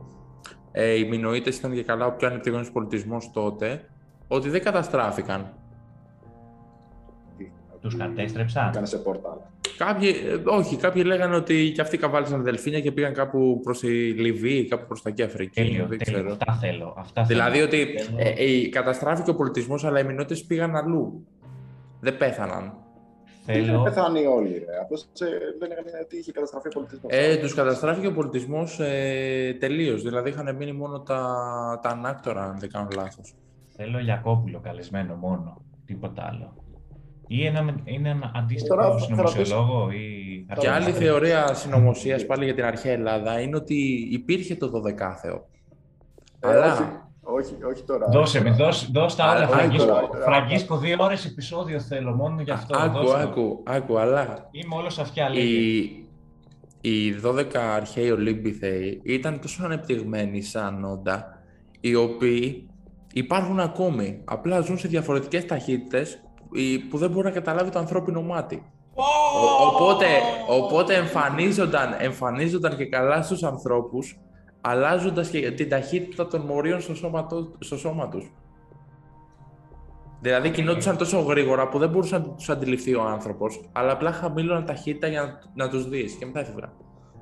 [0.72, 3.88] ε, οι Μινοίτες ήταν και καλά ο πιο ανεπτυγμένος πολιτισμός τότε,
[4.28, 5.52] ότι δεν καταστράφηκαν.
[7.80, 8.70] Τους κατέστρεψαν.
[8.72, 9.36] Κάνε σε πόρταλ.
[9.78, 13.88] Κάποιοι, ε, όχι, κάποιοι λέγανε ότι και αυτοί καβάλισαν δελφίνια και πήγαν κάπου προς τη
[14.12, 16.20] Λιβύη, κάπου προς τα εκεί Αφρική, Τέλειο, δεν τέλειο.
[16.20, 16.36] ξέρω.
[16.40, 16.94] Αυτά θέλω.
[16.98, 17.66] Αυτά Δηλαδή θέλω.
[17.66, 18.28] ότι Θέλω- ε,
[18.62, 21.26] ε, καταστράφηκε ο πολιτισμός, αλλά οι Μινότητες πήγαν αλλού.
[22.00, 22.72] Δεν πέθαναν.
[23.46, 23.82] Δεν θέλω...
[23.82, 24.78] πεθάνει όλοι, ρε.
[24.82, 25.06] Απλώς
[25.58, 27.12] δεν έκανε ότι είχε καταστραφεί ο πολιτισμός.
[27.14, 30.02] Ε, τους καταστράφηκε ο πολιτισμός ε, τελείως.
[30.02, 31.20] Δηλαδή είχαν μείνει μόνο τα,
[31.82, 33.34] τα ανάκτορα, αν δεν κάνω λάθος.
[33.76, 35.62] Θέλω Γιακόπουλο καλεσμένο μόνο.
[35.86, 36.54] Τίποτα άλλο.
[37.26, 40.46] Ή ένα, είναι ένα αντίστοιχο Τώρα θα συνωμοσιολόγο ή...
[40.58, 40.98] Και άλλη αρχαιολόγο.
[40.98, 45.00] θεωρία συνωμοσίας πάλι για την αρχαία Ελλάδα είναι ότι υπήρχε το 12
[46.40, 46.72] Αλλά
[47.20, 48.06] όχι, όχι, όχι τώρα.
[48.10, 48.64] Δώσε με, Τώρα.
[48.64, 49.92] δώσ' δώσ' τα όλα, Αλλά- Φραγκίσκο.
[49.92, 52.76] Άκου, Φραγκίσκο, δύο ώρες επεισόδιο θέλω μόνο γι' αυτό.
[52.78, 53.22] άκου, δώσε μου.
[53.22, 55.40] άκου, άκου, αλλά Ε, Είμαι όλος αυτιά, λέγε.
[55.46, 56.06] οι,
[56.80, 57.44] οι 12
[57.76, 61.40] αρχαίοι Ολύμπιθεοι ήταν τόσο ανεπτυγμένοι σαν όντα,
[61.80, 62.66] οι οποίοι
[63.12, 64.20] υπάρχουν ακόμη.
[64.24, 66.18] Απλά ζουν σε διαφορετικές ταχύτητες οι-
[66.90, 68.62] που δεν μπορεί να καταλάβει το ανθρώπινο μάτι.
[68.94, 70.06] Ο- οπότε,
[70.48, 74.18] οπότε εμφανίζονταν, εμφανίζονταν και καλά στους ανθρώπους,
[74.60, 78.32] αλλάζοντας και την ταχύτητα των μορίων στο σώμα, το- στο σώμα τους.
[80.20, 84.64] Δηλαδή κινόντουσαν τόσο γρήγορα που δεν μπορούσε να τους αντιληφθεί ο άνθρωπος, αλλά απλά χαμήλωναν
[84.64, 86.72] ταχύτητα για να, να τους δεις και μετά έφευγαν.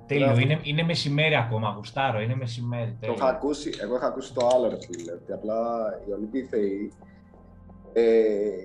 [0.06, 2.90] Τέλειο, είναι, είναι μεσημέρι ακόμα, γουστάρω, είναι μεσημέρι.
[2.90, 3.14] Το τέλειο.
[3.16, 5.56] είχα ακούσει, εγώ είχα ακούσει το άλλο ρε φίλε, ότι απλά
[6.08, 6.92] οι Ολυμπίθεοι
[7.94, 8.04] ε,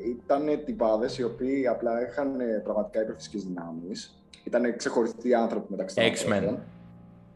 [0.10, 4.24] ήταν τυπάδες οι οποίοι απλά είχαν ε, πραγματικά υπερφυσικές δυνάμεις.
[4.44, 6.32] Ήταν ξεχωριστοί άνθρωποι μεταξύ των X-Men.
[6.34, 6.60] ανθρώπων.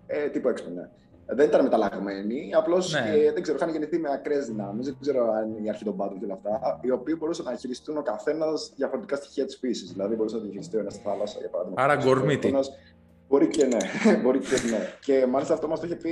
[0.08, 0.90] Ε, τύπου X-Men, ναι.
[1.26, 3.32] Ε, Δεν ήταν μεταλλαγμένοι, απλώς Ναι.
[3.34, 4.86] δεν ξέρω, είχαν γεννηθεί με ακραίες δυνάμεις.
[4.86, 6.80] Δεν ξέρω αν είναι η αρχή των πάντων και όλα αυτά.
[6.82, 9.92] Οι οποίοι μπορούσαν να χειριστούν ο καθένας διαφορετικά στοιχεία της φύσης.
[9.92, 11.82] Δηλαδή, μπορούσε να διαχειριστεί ο ένας στη θάλασσα, για παράδειγμα.
[11.84, 12.48] Άρα Ο γκορμίτη.
[12.48, 12.72] ένας
[13.28, 13.78] Μπορεί και ναι.
[14.24, 14.80] Μπορεί και ναι.
[15.02, 16.12] Και μάλιστα αυτό μας το είχε πει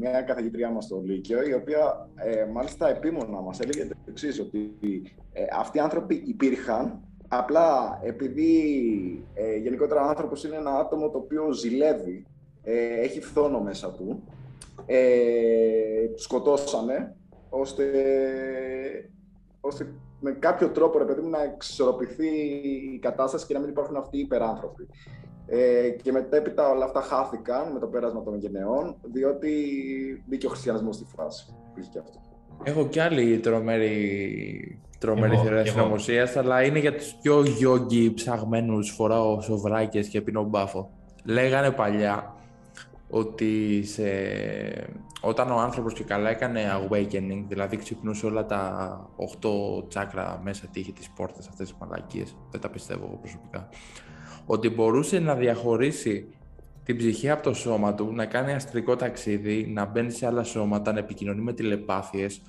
[0.00, 4.72] μια καθηγήτριά μας στο Λύκειο, η οποία ε, μάλιστα επίμονα μας έλεγε το εξής, ότι
[5.32, 7.02] ε, αυτοί οι άνθρωποι υπήρχαν.
[7.28, 8.52] Απλά επειδή
[9.34, 12.26] ε, γενικότερα ο άνθρωπος είναι ένα άτομο το οποίο ζηλεύει,
[12.62, 14.22] ε, έχει φθόνο μέσα του,
[14.86, 17.16] ε, τους σκοτώσανε,
[17.48, 17.84] ώστε,
[19.60, 22.28] ώστε με κάποιο τρόπο ρε παιδί μου, να εξισορροπηθεί
[22.94, 24.88] η κατάσταση και να μην υπάρχουν αυτοί οι υπεράνθρωποι.
[25.50, 29.50] Ε, και μετέπειτα όλα αυτά χάθηκαν με το πέρασμα των γενεών, διότι
[30.26, 31.54] μπήκε ο χριστιανισμός στη φάση.
[31.70, 32.20] Υπήρχε και αυτό.
[32.62, 35.78] Έχω κι άλλη τρομερή, τρομερή Εγώ, θεωρία κι εγώ.
[35.78, 40.90] συνωμοσίας, αλλά είναι για τους πιο γιόγκι ψαγμένους, φοράω σοβράκες και πίνω μπάφο.
[41.24, 42.34] Λέγανε παλιά
[43.10, 44.02] ότι σε...
[45.20, 50.92] όταν ο άνθρωπος και καλά έκανε awakening, δηλαδή ξυπνούσε όλα τα 8 τσάκρα μέσα τύχη
[50.92, 53.68] της πόρτας αυτές τις μαλακίες, δεν τα πιστεύω εγώ προσωπικά,
[54.50, 56.26] ότι μπορούσε να διαχωρίσει
[56.84, 60.92] την ψυχή από το σώμα του, να κάνει αστρικό ταξίδι, να μπαίνει σε άλλα σώματα,
[60.92, 62.40] να επικοινωνεί με τηλεπάθειες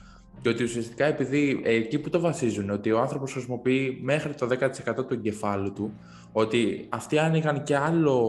[0.42, 4.48] και ότι ουσιαστικά επειδή ε, εκεί που το βασίζουν, ότι ο άνθρωπος χρησιμοποιεί μέχρι το
[4.96, 5.94] 10% του εγκεφάλου του,
[6.32, 8.20] ότι αυτοί άνοιγαν και άλλο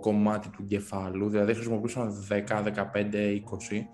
[0.00, 3.84] κομμάτι του εγκεφάλου, δηλαδή χρησιμοποιούσαν 10, 15, 20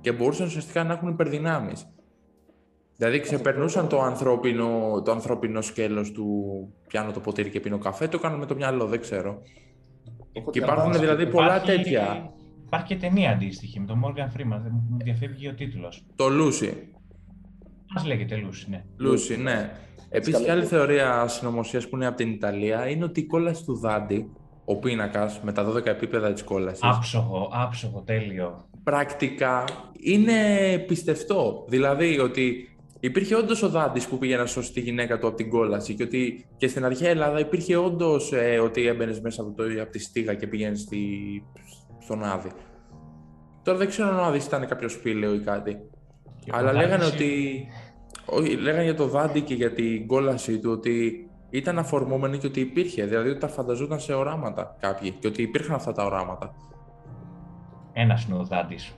[0.00, 1.86] και μπορούσαν ουσιαστικά να έχουν υπερδυνάμεις.
[3.00, 6.26] Δηλαδή ξεπερνούσαν το ανθρώπινο, το ανθρώπινο σκέλος του
[6.86, 9.42] πιάνω το ποτήρι και πίνω καφέ, το έκαναν με το μυαλό, δεν ξέρω.
[10.32, 11.00] Έχω Και υπάρχουν διαβάσει.
[11.00, 12.32] δηλαδή πολλά Υπάρχει- τέτοια.
[12.66, 16.06] Υπάρχει και ταινία αντίστοιχη με τον Morgan Freeman, δεν μου διαφεύγει ο τίτλος.
[16.16, 16.72] Το Lucy.
[17.94, 18.84] Μας λέγεται Lucy, ναι.
[19.00, 19.70] Lucy, ναι.
[20.08, 23.76] Επίσης και άλλη θεωρία συνωμοσίας που είναι από την Ιταλία είναι ότι η κόλαση του
[23.78, 24.30] Δάντη,
[24.64, 26.82] ο πίνακας με τα 12 επίπεδα της κόλασης.
[26.82, 28.68] Άψογο, άψογο, τέλειο.
[28.84, 29.64] Πρακτικά
[30.00, 30.34] είναι
[30.86, 31.64] πιστευτό.
[31.68, 32.64] Δηλαδή ότι
[33.00, 36.02] υπήρχε όντως ο Δάντης που πήγε να σώσει τη γυναίκα του από την κόλαση και
[36.02, 39.98] ότι και στην αρχαία Ελλάδα υπήρχε όντως ε, ότι έμπαινες μέσα από, το, από τη
[39.98, 40.98] στίγα και πήγαινε στη,
[41.98, 42.50] στον Άδη.
[43.62, 45.76] Τώρα δεν ξέρω αν ο Άδης ήταν κάποιο φίλο ή κάτι.
[46.44, 47.66] Και Αλλά ο λέγανε Δάντης ότι.
[48.24, 52.60] Όχι, λέγανε για το Δάντη και για την κόλαση του ότι ήταν αφορμόμενοι και ότι
[52.60, 53.04] υπήρχε.
[53.04, 56.54] Δηλαδή ότι τα φανταζόταν σε οράματα κάποιοι και ότι υπήρχαν αυτά τα οράματα.
[57.92, 58.94] Ένας είναι ο Δάντης.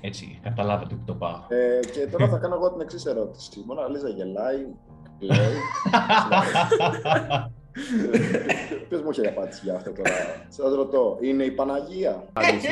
[0.00, 1.40] Έτσι, καταλάβατε που το πάω.
[1.48, 3.60] Ε, και τώρα θα κάνω εγώ την εξής ερώτηση.
[3.60, 4.66] Η Μόνα Λίζα γελάει,
[5.18, 5.36] λέει.
[8.88, 10.10] Ποιος μου έχει απάντηση για αυτό τώρα;
[10.48, 12.68] Σας ρωτώ, είναι η Παναγία; Απάντηση.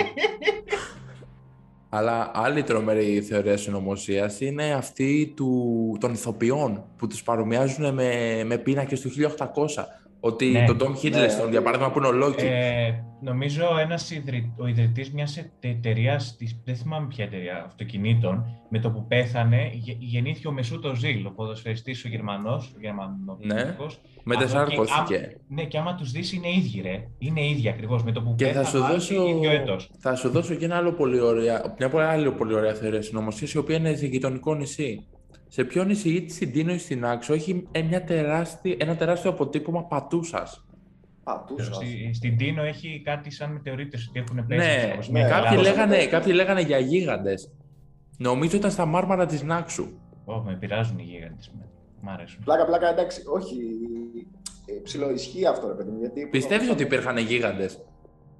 [1.88, 8.58] Αλλά άλλη τρομερή θεωρία συνωμοσίας είναι αυτή του, των ηθοποιών που τους παρομοιάζουν με, με
[8.58, 9.84] πίνακες του 1800.
[10.20, 10.64] Ότι Ναι.
[10.66, 11.50] τον Tom Hiddleston, Ναι.
[11.50, 12.42] για παράδειγμα, που είναι ο Loki.
[12.42, 14.52] Ε, νομίζω ένας ιδρυ...
[14.58, 20.48] ο ιδρυτής μιας εταιρείας, δεν θυμάμαι ποια εταιρεία αυτοκινήτων, με το που πέθανε, γε- γεννήθηκε
[20.48, 24.00] ο Μεσούτος Ζήλ, ο ποδοσφαιριστής ο Γερμανός, ο Γερμανοπολιτικός.
[24.24, 25.36] Μετεσάρκωθηκε.
[25.48, 27.04] Ναι, και άμα τους δεις είναι ίδιοι ρε.
[27.18, 29.90] Είναι ίδιοι ακριβώς, με το που Και θα πέθανε σου, δώσω, ίδιο έτος.
[29.98, 33.48] θα σου δώσω και ένα άλλο πολύ ωραία, μια πολύ άλλη πολύ ωραία θεωρία συνωμοσία,
[33.54, 35.06] η οποία είναι σε γειτονικό νησί.
[35.48, 39.30] Σε ποιο νησί, είτε στην Τίνο ή στην Άξο, έχει ε, μια τεράστια, ένα τεράστιο
[39.30, 40.64] αποτύπωμα πατούσας;
[41.24, 41.76] Πατούσας.
[41.76, 44.66] Στη, στην Τίνο έχει κάτι σαν μετεωρίτες ότι έχουν πέσει.
[44.66, 45.62] Ναι, ξέρω, στην ναι, κάποιοι, Ελλάδα.
[45.62, 47.52] λέγανε, κάποιοι λέγανε για γίγαντες.
[48.16, 49.88] Νομίζω ήταν στα μάρμαρα της Νάξου.
[50.24, 51.50] Ω, με πειράζουν οι γίγαντες.
[51.58, 51.68] με.
[52.00, 52.44] Μ' αρέσουν.
[52.44, 53.56] Πλάκα, πλάκα, εντάξει, όχι.
[54.66, 55.98] Ε, ψιλοϊσχύει αυτό, ρε παιδί μου.
[55.98, 57.80] Γιατί Πιστεύεις ότι υπήρχαν γίγαντες;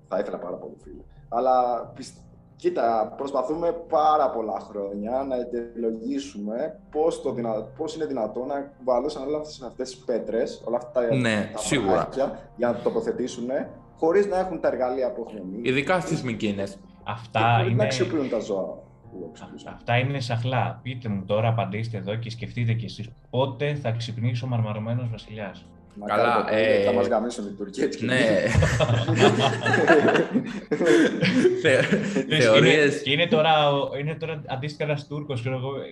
[0.08, 1.02] Θα ήθελα πάρα πολύ, φίλε.
[1.28, 2.16] Αλλά πισ-
[2.58, 7.52] κοίτα, προσπαθούμε πάρα πολλά χρόνια να αιτιολογήσουμε πώς, το δυνα...
[7.62, 11.58] πώς είναι δυνατόν να κουβαλούσαν όλες αυτές, αυτές τις πέτρες, όλα αυτά τα, Ναι, τα
[11.58, 11.92] σίγουρα.
[11.92, 13.46] βράχια για να το τοποθετήσουν,
[13.96, 15.70] χωρίς να έχουν τα εργαλεία που έχουμε εμείς.
[15.70, 16.70] Ειδικά στις Μικίνες.
[16.74, 17.82] Και Αυτά χωρίς να είναι...
[17.84, 18.78] αξιοποιούν τα ζώα.
[19.10, 19.74] που αξιοποιούν.
[19.74, 20.80] Αυτά είναι σαχλά.
[20.82, 25.66] Πείτε μου τώρα, απαντήστε εδώ και σκεφτείτε κι εσείς πότε θα ξυπνήσει ο μαρμαρωμένος βασιλιάς;
[25.98, 28.14] Μακάρι Καλά, ποτέ, ε, θα μας γαμίσουν οι Τουρκοί έτσι και Ναι.
[28.14, 28.54] εμείς.
[31.62, 31.92] Θε-
[32.30, 33.02] Είναι, Θεωρίες.
[33.02, 35.44] και είναι τώρα, ο- είναι τώρα αντίστοιχα ένας Τούρκος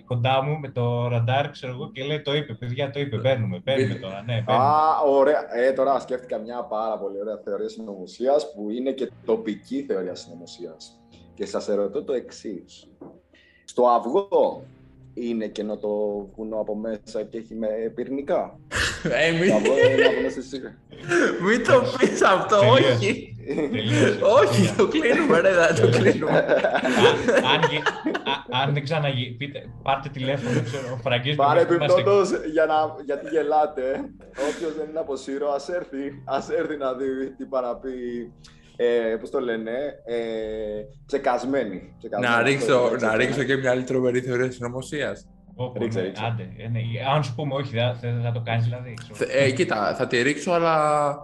[0.05, 3.17] κοντά μου με το ραντάρ ξέρω εγώ, και λέει: Το είπε, παιδιά, το είπε.
[3.17, 4.23] Παίρνουμε, παίρνουμε τώρα.
[4.25, 4.67] Ναι, παίρνουμε.
[4.67, 5.45] Α, ωραία.
[5.57, 10.99] Ε, τώρα σκέφτηκα μια πάρα πολύ ωραία θεωρία συνωμοσίας που είναι και τοπική θεωρία συνωμοσίας.
[11.33, 12.87] Και σας ερωτώ το εξής.
[13.65, 14.63] Στο αυγό
[15.21, 15.87] είναι κενό το
[16.35, 18.59] βουνό από μέσα και έχει με πυρηνικά.
[19.03, 20.77] Ε, το μη, αυγό είναι από μέσα στη σίγα.
[21.41, 22.93] μην το πεις αυτό, Τελείωσε.
[22.93, 23.31] όχι.
[23.71, 24.19] Τελείωσε.
[24.21, 26.37] Όχι, το κλείνουμε ρε, δεν το κλείνουμε.
[26.37, 27.83] Α- αν, γι-
[28.33, 32.21] α- αν δεν ξαναγεί, πείτε, πάρτε τηλέφωνο, ξέρω, ο Φραγκής μου είμαστε- Παρεμπιπτόντω,
[32.53, 32.75] για να,
[33.05, 33.85] γιατί γελάτε,
[34.49, 37.97] όποιος δεν είναι από Σύρο, ας έρθει, ας έρθει να δει τι παραπεί.
[38.79, 39.71] Ε, πώς το λένε,
[40.05, 40.15] ε,
[41.05, 41.93] ψεκασμένη.
[41.97, 42.33] ψεκασμένη.
[42.33, 43.23] Να Αυτό ρίξω, είναι, να ψεκασμένη.
[43.25, 45.27] ρίξω και μια άλλη τρομερή θεωρία συνωμοσίας.
[45.55, 46.23] Πω, πω, Ρίξε, ναι, ρίξε.
[46.25, 46.79] Άντε, ε, ναι.
[47.15, 48.93] Αν σου πούμε όχι, δεν θα, θα το κάνεις δηλαδή.
[49.11, 49.31] ξέρω.
[49.33, 51.15] Ε, κοίτα, θα τη ρίξω, αλλά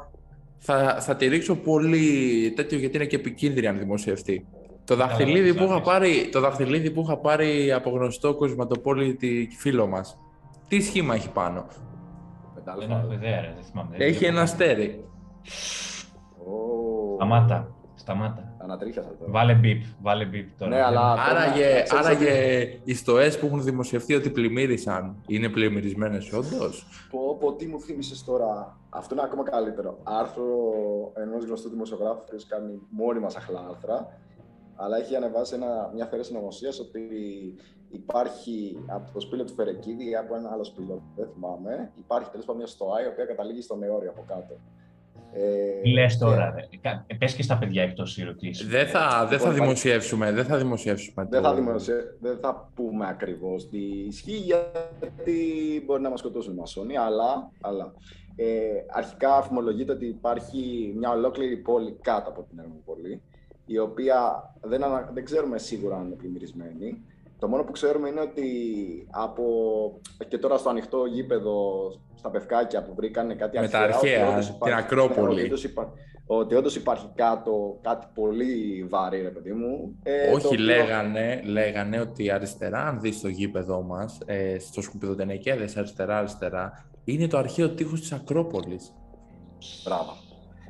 [0.57, 4.47] θα, θα τη ρίξω πολύ τέτοιο γιατί είναι και επικίνδυνη αν δημοσιευτεί.
[4.85, 5.85] Το δαχτυλίδι, θα που είχα πεις.
[5.85, 10.17] πάρει, το δαχτυλίδι που είχα πάρει από γνωστό κοσματοπόλητη φίλο μας,
[10.67, 11.65] τι σχήμα έχει πάνω;
[12.55, 12.87] Πεντάλφα.
[12.87, 13.89] Δεν έχω ιδέα, ρε, δεν θυμάμαι.
[13.97, 14.31] δεν Έχει ξέρω.
[14.31, 15.03] ένα αστέρι.
[16.37, 18.55] Ω, Σταμάτα, σταμάτα.
[18.57, 19.31] Ανατρίχιασα τώρα.
[19.31, 20.71] Βάλε μπιπ, βάλε μπιπ τώρα.
[20.75, 26.33] Ναι, αλλά- Άραγε, Ξέρεις ότι- άραγε οι στοές που έχουν δημοσιευτεί ότι πλημμύρισαν είναι πλημμυρισμένες
[26.33, 28.77] όντως; Πω, πω, τι μου θύμισες τώρα.
[28.89, 29.97] Αυτό είναι ακόμα καλύτερο.
[30.03, 30.45] Άρθρο
[31.15, 34.17] ενός γνωστού δημοσιογράφου που κάνει μόνιμα σαχλά άρθρα,
[34.75, 36.99] αλλά έχει ανεβάσει ένα, μια θεωρία συνωμοσίας ότι
[37.89, 42.45] υπάρχει από το σπήλαιο του Φερεκίδη ή από ένα άλλο σπήλαιο, δεν θυμάμαι, υπάρχει τέλος
[42.45, 44.55] πάντων μια στοά η οποία καταλήγει στο νεόρι από κάτω.
[45.35, 46.77] Ε, Τι λες και τώρα, ρε.
[46.81, 48.67] Κα- ε, Πες και στα παιδιά εκτός ερωτήσεις.
[48.67, 51.27] Δεν θα, δεν θα Λοιπόν, δημοσιεύσουμε, δεν θα δημοσιεύσουμε.
[51.29, 51.93] Δεν το- θα, δημοσιε...
[52.19, 57.93] δεν θα πούμε ακριβώς τι ισχύει, γιατί μπορεί να μας σκοτώσουν οι μασόνοι, αλλά, αλλά
[58.35, 58.45] ε,
[58.91, 63.21] αρχικά αφημολογείται ότι υπάρχει μια ολόκληρη πόλη κάτω από την Ερμοπολή,
[63.65, 65.09] η οποία δεν, ανα...
[65.13, 67.01] δεν ξέρουμε σίγουρα αν είναι πλημμυρισμένη.
[67.43, 68.43] Το μόνο που ξέρουμε είναι ότι
[69.11, 69.43] από
[70.27, 71.61] και τώρα στο ανοιχτό γήπεδο
[72.15, 75.33] στα Πευκάκια που βρήκανε κάτι Με τα αρχαία, ότι αρχαία, όντως την Ακρόπολη.
[75.33, 75.93] ότι όντως υπά-
[76.25, 79.95] ότι όντως υπάρχει κάτω κάτι πολύ βαρύ, ρε παιδί μου.
[80.03, 84.81] ε, το Όχι, οποίο- λέγανε, λέγανε ότι αριστερά, αν δεις το γήπεδό μας, ε, στο
[84.81, 88.93] σκουπιδοτενεκέδες αριστερά-αριστερά, είναι το αρχαίο τείχος της Ακρόπολης.
[89.85, 90.11] Μπράβο.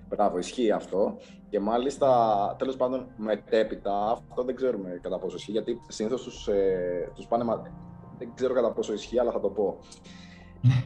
[0.10, 1.18] Μπράβο, ισχύει αυτό.
[1.54, 2.10] Και μάλιστα,
[2.58, 7.44] τέλος πάντων, μετέπειτα, αυτό δεν ξέρουμε κατά πόσο ισχύει, γιατί συνήθως τους, ε, τους πάνε,
[7.44, 7.62] μα...
[8.18, 9.78] δεν ξέρω κατά πόσο ισχύει, αλλά θα το πω.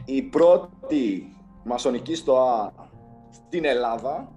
[0.04, 2.72] Η πρώτη μασονική στοά
[3.30, 4.32] στην Ελλάδα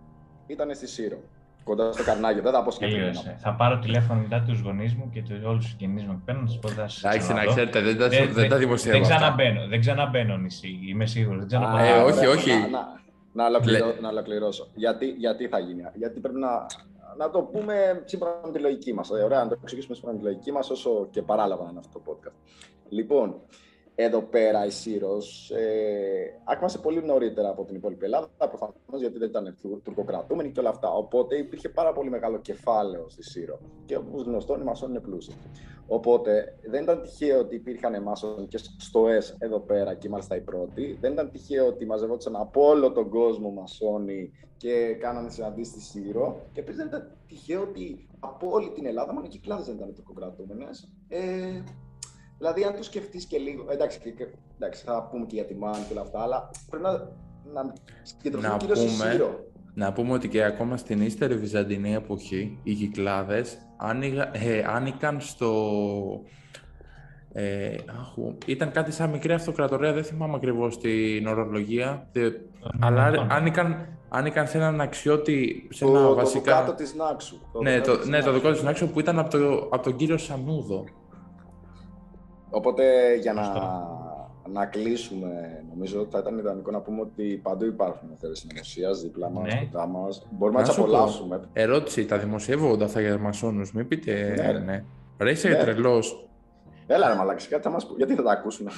[0.48, 1.18] ήταν στη Σύρο.
[1.64, 3.06] Κοντά στο καρνάγιο, δεν θα πω συγκεκριμένα.
[3.12, 3.36] Τελείωσε.
[3.40, 6.50] Θα πάρω τηλέφωνο μετά τους γονείς μου και όλους τους κοινεί μου που παίρνουν να
[6.50, 7.50] τους πω θα σας Εντάξει, να ξαναδώ.
[7.52, 9.02] ξέρετε, δεν τα, Δεν- δεν τα Δεν δημοσιεύω.
[9.02, 9.16] αυτά.
[9.16, 11.46] ξαναμπαίνω, δεν ξαναμπαίνω νησί, είμαι σίγουρος.
[11.46, 11.96] Δεν Α, ξαναμπαίνω.
[11.96, 12.50] Ε, όχι, ωραία, όχι.
[12.52, 13.01] Να, να,
[13.34, 14.68] να, ολοκληρώ- να ολοκληρώσω.
[14.76, 15.84] Γιατί, γιατί θα γίνει.
[15.94, 16.66] Γιατί πρέπει να,
[17.18, 19.10] να το πούμε σύμφωνα με τη λογική μας.
[19.10, 22.00] Ωραία, να το εξηγήσουμε σύμφωνα με τη λογική μας, όσο και παράλαβα να είναι αυτό
[22.00, 22.34] το podcast.
[22.90, 23.42] Λοιπόν,
[23.96, 29.30] εδώ πέρα η Σύρος ε, άκμασε πολύ νωρίτερα από την υπόλοιπη Ελλάδα, προφανώς γιατί δεν
[29.30, 30.94] ήταν τουρ- τουρκοκρατούμενη και όλα αυτά.
[30.94, 33.60] Οπότε υπήρχε πάρα πολύ μεγάλο κεφάλαιο στη Σύρο.
[33.86, 35.34] Και όπως γνωστόν, οι Μασόνοι είναι πλούσιοι.
[35.88, 40.98] Οπότε δεν ήταν τυχαίο ότι υπήρχαν μάσονοι και στοές εδώ πέρα και μάλιστα οι πρώτοι.
[41.02, 46.42] Δεν ήταν τυχαίο ότι μαζευόντουσαν από όλο τον κόσμο μασόνοι και κάνανε συναντήσεις στη Σύρο.
[46.54, 49.94] Και επίσης δεν ήταν τυχαίο ότι από όλη την Ελλάδα, μόνο οι κυκλάδες δεν ήταν
[49.94, 50.92] τουρκοκρατούμενες.
[51.08, 51.64] Ε,
[52.42, 53.66] δηλαδή, αν το σκεφτείς και λίγο.
[53.70, 54.28] Εντάξει, και- και-
[54.60, 56.92] εντάξει, θα πούμε και για τη Μάν και όλα αυτά, αλλά πρέπει να,
[57.54, 57.74] να
[58.04, 59.46] συγκεντρωθούμε Να κυρίως στη πούμε- Σύρο.
[59.74, 65.52] Να πούμε ότι και ακόμα στην ύστερη Βυζαντινή εποχή οι Κυκλάδες άνοιγα, ε, άνοικαν στο...
[67.34, 72.30] Ε, αχου, ήταν κάτι σαν μικρή αυτοκρατορία, δεν θυμάμαι ακριβώς την ορολογία, δε-
[72.80, 76.52] αλλά Λοιπόν, άνοικαν, άνοικαν σε έναν αξιότη, σε Το, ένα το βασικά...
[76.52, 77.36] κάτω της Νάξου.
[77.64, 78.48] ναι, Δουκάτο το, της ναι, το Νάξου.
[78.48, 80.84] δικό του άξιο που ήταν από, το, από τον κύριο Σανούδο.
[82.52, 83.88] Οπότε για να, Σωστό.
[84.52, 89.30] να κλείσουμε, νομίζω ότι θα ήταν ιδανικό να πούμε ότι παντού υπάρχουν θέσει συνωμοσίας δίπλα
[89.30, 89.60] μας, Ναι.
[89.60, 90.28] κοντά μας.
[90.32, 90.92] Μπορούμε να Να τις σου πω.
[90.94, 91.42] απολαύσουμε.
[91.54, 94.72] Ερώτηση, τα δημοσιεύονται αυτά για μασόνους, μην πείτε Ναι, ναι.
[94.72, 94.84] ρε.
[95.20, 95.56] Ρε είσαι Ναι.
[95.56, 96.28] τρελός.
[96.88, 97.94] Έλα, ρε Μαλάξη, κάτι θα μας πει.
[97.98, 98.68] Γιατί θα τα ακούσουν;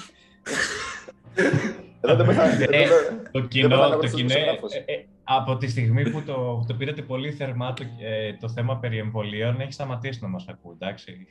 [2.01, 4.73] Εδώ δεν πεθα- Ε, εδώ δεν- Το δεν κοινό, πεθάνε το από τους κοινό δημοσιογράφους.
[4.73, 8.77] ε, ε, από τη στιγμή που το, το πήρατε πολύ θερμά το, ε, το θέμα
[8.77, 11.27] περί εμβολίων, έχει σταματήσει να μας ακούει, εντάξει.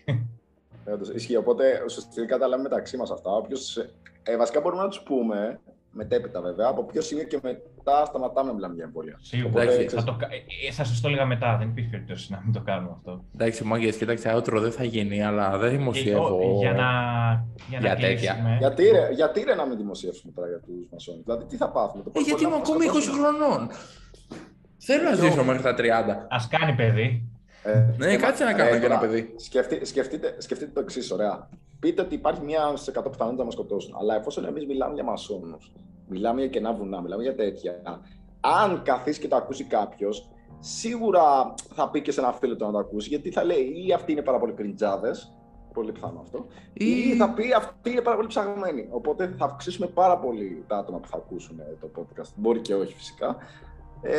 [0.87, 1.37] Όντως, Ισχύει.
[1.37, 3.31] Οπότε ουσιαστικά τα λέμε μεταξύ μας αυτά.
[3.31, 3.77] Όποιος,
[4.23, 5.61] ε, βασικά μπορούμε να τους πούμε
[5.95, 9.16] μετέπειτα βέβαια από ποιος σημείο και μετά σταματάμε να μιλάμε για εμβόλια.
[9.21, 9.49] Σίγουρα.
[9.49, 11.90] Οπότε, Εντάξει, ξέρεις, Θα, το, κα- ε, ε, θα σας το έλεγα μετά, δεν υπήρχε
[11.90, 13.25] περίπτωση να μην το κάνουμε αυτό.
[13.35, 16.37] Εντάξει, μάγκες, κοίταξε, outro δεν θα γίνει, αλλά δεν Και, δημοσιεύω.
[16.37, 16.88] ο- για να,
[17.68, 18.09] για να Για τέτοια.
[18.33, 18.57] κλείσουμε.
[18.59, 21.23] γιατί, ρε, γιατί ρε να μην δημοσιεύσουμε τώρα για τους μασόνου.
[21.25, 22.03] Δηλαδή, τι θα πάθουμε.
[22.03, 23.16] Το Ε, πώς γιατί μπορεί είμαι να ακόμη 20 σκοτώσουμε.
[23.29, 23.68] χρονών.
[24.79, 26.27] Θέλω να ζήσω μέχρι τα 30.
[26.31, 27.32] Ας κάνει παιδί.
[27.62, 29.35] Ε, Ναι, ε, κάτσε να ε, κάνω και τώρα, ένα παιδί.
[29.37, 31.48] Σκεφτεί, σκεφτείτε, σκεφτείτε το εξής, ωραία.
[31.81, 33.94] Πείτε ότι υπάρχει μία σε 100 πιθανότητα να μας σκοτώσουν.
[34.01, 35.72] Αλλά εφόσον εμείς μιλάμε για μασόνους,
[36.09, 37.81] μιλάμε για κενά βουνά, μιλάμε για τέτοια.
[38.40, 42.72] Αν καθίσει και το ακούσει κάποιος, σίγουρα θα πει και σε ένα φίλο του να
[42.72, 45.33] το ακούσει, γιατί θα λέει ή αυτοί είναι πάρα πολύ κριντζάδες,
[45.72, 46.85] πολύ πιθανό αυτό, ή...
[46.90, 48.88] Ή- θα πει αυτοί είναι πάρα πολύ ψαγμένοι.
[48.90, 52.29] Οπότε θα αυξήσουμε πάρα πολύ τα άτομα που θα ακούσουν ε, το podcast.
[52.37, 53.37] Μπορεί και όχι φυσικά.
[54.03, 54.15] Ε,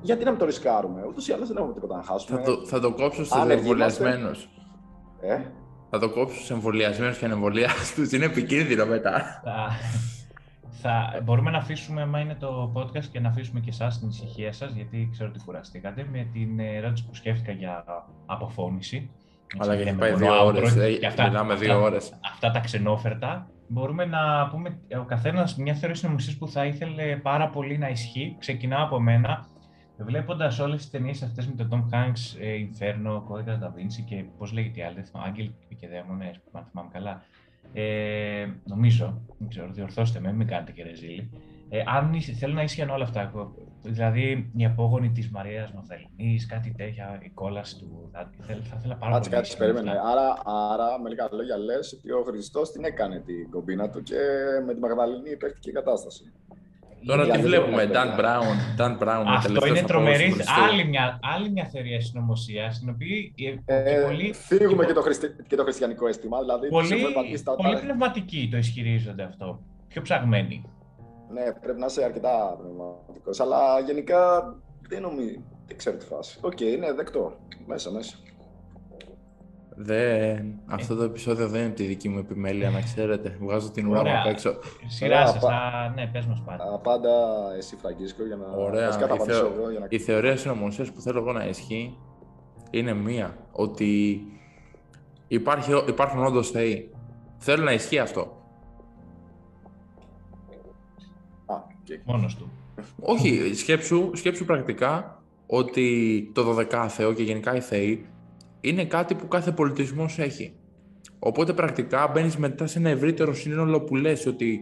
[0.00, 2.38] γιατί να μην το ρισκάρουμε, ούτως ή άλλως δεν έχουμε τίποτα να χάσουμε.
[2.38, 4.04] Θα το, θα το κόψω στους Άνεργοι είμαστε.
[4.04, 4.48] εμβολιασμένους.
[5.20, 5.38] Ε,
[5.90, 8.12] Θα το κόψω στους εμβολιασμένους και ανεμβολιάστους.
[8.12, 9.40] Είναι επικίνδυνο μετά.
[9.44, 9.68] Θα,
[10.70, 14.52] θα, μπορούμε να αφήσουμε, άμα είναι το podcast, και να αφήσουμε και εσάς την ησυχία
[14.52, 17.84] σας, γιατί ξέρω ότι κουραστήκατε, με την ερώτηση που σκέφτηκα για
[18.26, 19.10] αποφώνηση.
[19.58, 20.76] Αλλά Έτσι, και έχει λέμε πάει μόνο δύο outro ώρες.
[20.76, 22.12] ε, και αυτά- Μιλάμε δύο αυτά- ώρες.
[22.32, 23.48] Αυτά τα ξενόφερτα.
[23.68, 28.36] Μπορούμε να πούμε ο καθένας μια θεωρία συνωμοσίας που θα ήθελε πάρα πολύ να ισχύει.
[28.38, 29.46] Ξεκινάω από μένα.
[29.98, 34.24] Βλέποντας όλες τις ταινίες αυτές με τον Tom Hanks, ε, Inferno, Κώδικα Da Vinci και
[34.38, 35.50] πώς λέγεται η άλλη, δεν θυμάμαι, Άγγελ
[35.80, 37.22] και Δαίμονε, αν θυμάμαι καλά.
[37.72, 41.30] Ε, νομίζω, δεν ξέρω, διορθώστε με, μην κάνετε και ρεζίλη.
[41.68, 46.46] Ε, αν ίσ- θέλω να ίσχυαν όλα αυτά, εγώ, δηλαδή η απόγονη της Μαρίας Μαγδαληνής,
[46.46, 48.08] κάτι τέτοια, η κόλαση του.
[48.12, 49.40] Θα, θα, θα ήθελα πάρα Κάτσε, πολύ.
[49.42, 49.90] κάτσε, να ισχύουν περίμενε.
[49.90, 50.10] αυτά.
[50.10, 50.28] Άρα,
[50.72, 54.20] άρα, με λίγα λόγια, λες ότι ο Χριστός την έκανε την κομπίνα του και
[54.66, 56.32] με τη Μαγδαληνή παίχτηκε η κατάσταση.
[57.06, 58.00] Τώρα Για τι δύο βλέπουμε, παιδιά.
[58.02, 60.28] Dan Brown, Dan Brown, ο Αυτό τελευταίος είναι απόγονος τρομερή.
[60.28, 60.60] του Χριστού.
[60.68, 64.92] Άλλη μια, άλλη μια θεωρία συνωμοσίας, στην οποία ε, και Ε, πολύ, φύγουμε και και
[64.92, 65.26] το, χριστι...
[65.48, 66.38] και το χριστιανικό αίσθημα.
[66.40, 69.60] Δηλαδή, τους πολύ, έχουμε πατήσει τα- πολύ πνευματικοί το ισχυρίζονται αυτό.
[69.88, 70.64] Πιο ψαγμένοι.
[71.34, 73.40] Ναι, πρέπει να είσαι αρκετά πνευματικός.
[73.40, 74.54] Αλλά γενικά
[74.88, 75.42] δεν νομίζω.
[75.66, 76.38] Δεν ξέρω τη φάση.
[76.42, 77.32] Οκ, είναι δεκτό.
[77.66, 78.16] Μέσα, μέσα.
[79.76, 80.58] Δεν...
[80.66, 83.36] Αυτό το επεισόδιο δεν είναι από τη δική μου επιμέλεια, να ξέρετε.
[83.40, 84.20] Βγάζω την ουρά μου Ωραία.
[84.20, 84.54] απ' έξω.
[84.86, 86.60] Σειρά Ωραία, σας, πα- θα- ναι, πες μας πάλι.
[86.74, 87.10] Α, Πάντα
[87.56, 88.46] εσύ, Φραγκίσκο, για να.
[88.56, 88.86] Ωραία.
[88.86, 89.86] Βασικά θα Η, απαντήσω θεω- εγώ για να.
[89.88, 91.98] η θεωρία συνωμοσίας που θέλω εγώ να ισχύει
[92.70, 93.36] είναι μία.
[93.52, 94.20] Ότι
[95.28, 96.94] υπάρχει, υπάρχουν όντως θεοί.
[97.38, 98.36] Θέλω να ισχύει αυτό.
[101.92, 102.14] Α, οκ.
[102.16, 102.50] Μόνος του.
[103.00, 108.06] Όχι, σκέψου, σκέψου πρακτικά ότι το 12θεο και γενικά οι θεοί
[108.60, 110.54] είναι κάτι που κάθε πολιτισμός έχει.
[111.18, 114.60] Οπότε πρακτικά μπαίνεις μετά σε ένα ευρύτερο σύνολο που λες ότι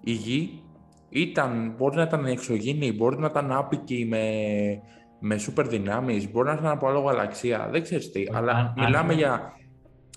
[0.00, 0.62] η γη
[1.08, 4.22] ήταν, μπορεί να ήταν εξωγήινη, μπορεί να ήταν άποικοι με,
[5.20, 8.22] με σούπερ δυνάμεις, μπορεί να ήταν από άλλο γαλαξία, δεν ξέρεις τι.
[8.32, 9.52] αλλά αν- αν- μιλάμε για,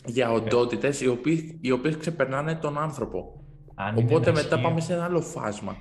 [0.06, 3.41] για οντότητες οι οποίες, οι οποίες ξεπερνάνε τον άνθρωπο.
[3.76, 5.76] Αν είναι Οπότε να μετά ισχύει- πάμε σε ένα άλλο φάσμα.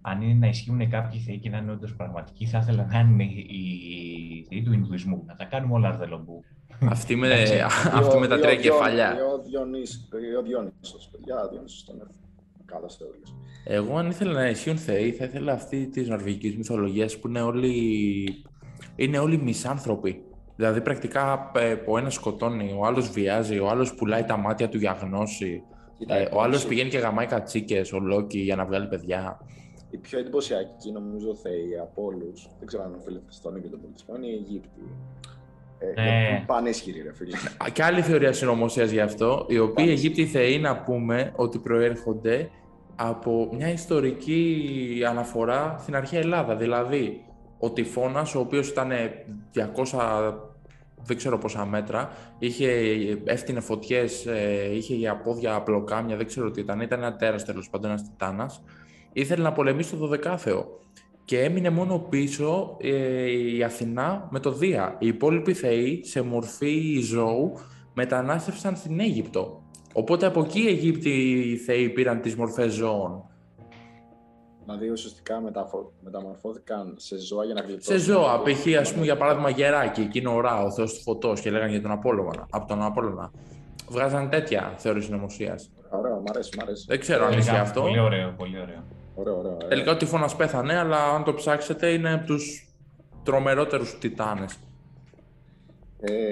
[0.00, 3.24] Αν είναι να ισχύουν κάποιοι θεοί και να είναι όντως πραγματικοί, θα ήθελα να είναι
[3.24, 5.22] οι θεοί του Ινδουισμού.
[5.26, 6.44] Να τα κάνουμε όλα αρδελομπού.
[6.88, 7.28] Αυτή με,
[7.92, 9.16] αυτή με τα τρία κεφαλιά.
[9.34, 9.42] Ο
[10.42, 12.18] Διόνυσος, παιδιά, Διόνυσος τον έρθει.
[12.64, 13.34] Καλά όλες.
[13.64, 18.44] Εγώ αν ήθελα να ισχύουν θεοί, θα ήθελα αυτή της νορβηγικής μυθολογίας που είναι όλοι,
[18.96, 20.22] είναι όλοι μισάνθρωποι.
[20.56, 24.78] Δηλαδή πρακτικά ε, ο ένας σκοτώνει, ο άλλος βιάζει, ο άλλος πουλάει τα μάτια του
[24.78, 25.62] για γνώση.
[26.06, 29.40] Ε, ο άλλος πηγαίνει και γαμάει κατσίκες, ο Λόκι, για να βγάλει παιδιά.
[29.90, 34.14] Η πιο εντυπωσιακή νομίζω θεή από όλους, δεν ξέρω αν οφείλεται στον ίδιο τον πολιτισμό,
[34.16, 34.80] είναι η Αιγύπτη.
[35.78, 36.44] Ε, ναι.
[36.46, 37.36] Πανίσχυρη, ρε φίλε.
[37.72, 42.50] Και άλλη θεωρία συνωμοσίας γι' αυτό, οι οποίοι Αιγύπτιοι θεοί να πούμε ότι προέρχονται
[42.96, 46.56] από μια ιστορική αναφορά στην αρχαία Ελλάδα.
[46.56, 47.24] Δηλαδή,
[47.58, 48.90] ο τυφώνας, ο οποίος ήταν
[49.52, 50.34] 200
[51.02, 52.70] δεν ξέρω πόσα μέτρα, είχε,
[53.24, 57.70] έφτιανε φωτιές, ε, είχε για πόδια απλοκάμια, δεν ξέρω τι ήταν, ήταν ένα τέρας τέλος
[57.70, 58.62] πάντων, ένας τιτάνας,
[59.12, 60.64] ήθελε να πολεμήσει το 12
[61.24, 64.96] και έμεινε μόνο πίσω ε, η Αθηνά με το Δία.
[64.98, 67.52] Οι υπόλοιποι θεοί σε μορφή ζώου
[67.94, 69.62] μετανάστευσαν στην Αίγυπτο.
[69.92, 73.24] Οπότε από εκεί οι Αιγύπτιοι οι θεοί πήραν τις μορφές ζώων.
[74.64, 75.42] Δηλαδή ουσιαστικά
[76.00, 77.98] μεταμορφώθηκαν σε ζώα για να γλιτώσουν.
[77.98, 78.78] Σε ζώα, π.χ.
[78.80, 81.82] ας πούμε για παράδειγμα γεράκι, εκείνο ο Ρα, ο θεός του φωτός και λέγανε για
[81.82, 83.30] τον Απόλλωνα, από τον Απόλλωνα.
[83.88, 85.70] Βγάζαν τέτοια θεωρίες συνωμοσίας.
[85.90, 86.84] Ωραίο, μ' αρέσει, μ' αρέσει.
[86.88, 87.80] Δεν ξέρω αν ισχύει αυτό.
[87.80, 88.82] Πολύ ωραίο, πολύ ωραίο.
[89.20, 89.68] Ωραίο, ωραίο, ωραίο.
[89.68, 92.74] Τελικά ο τυφώνας πέθανε, αλλά αν το ψάξετε είναι από τους
[93.22, 94.58] τρομερότερους τιτάνες.
[96.00, 96.30] Ε,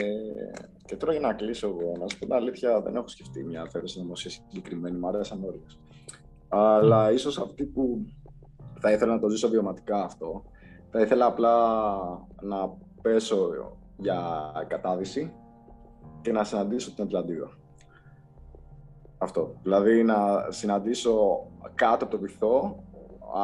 [0.84, 3.66] και τώρα για να κλείσω εγώ, να σου πω την αλήθεια, δεν έχω σκεφτεί μια
[3.70, 5.78] θέση συνωμοσία συγκεκριμένη, μου αρέσαν όλες.
[6.48, 8.06] Αλλά ίσως αυτή που
[8.80, 10.44] θα ήθελα να το ζήσω βιωματικά αυτό,
[10.90, 11.56] θα ήθελα απλά
[12.40, 13.50] να πέσω
[13.96, 14.20] για
[14.68, 15.32] κατάδυση
[16.20, 17.50] και να συναντήσω την Ατλαντίδα.
[19.18, 19.54] Αυτό.
[19.62, 22.82] Δηλαδή να συναντήσω κάτω από το βυθό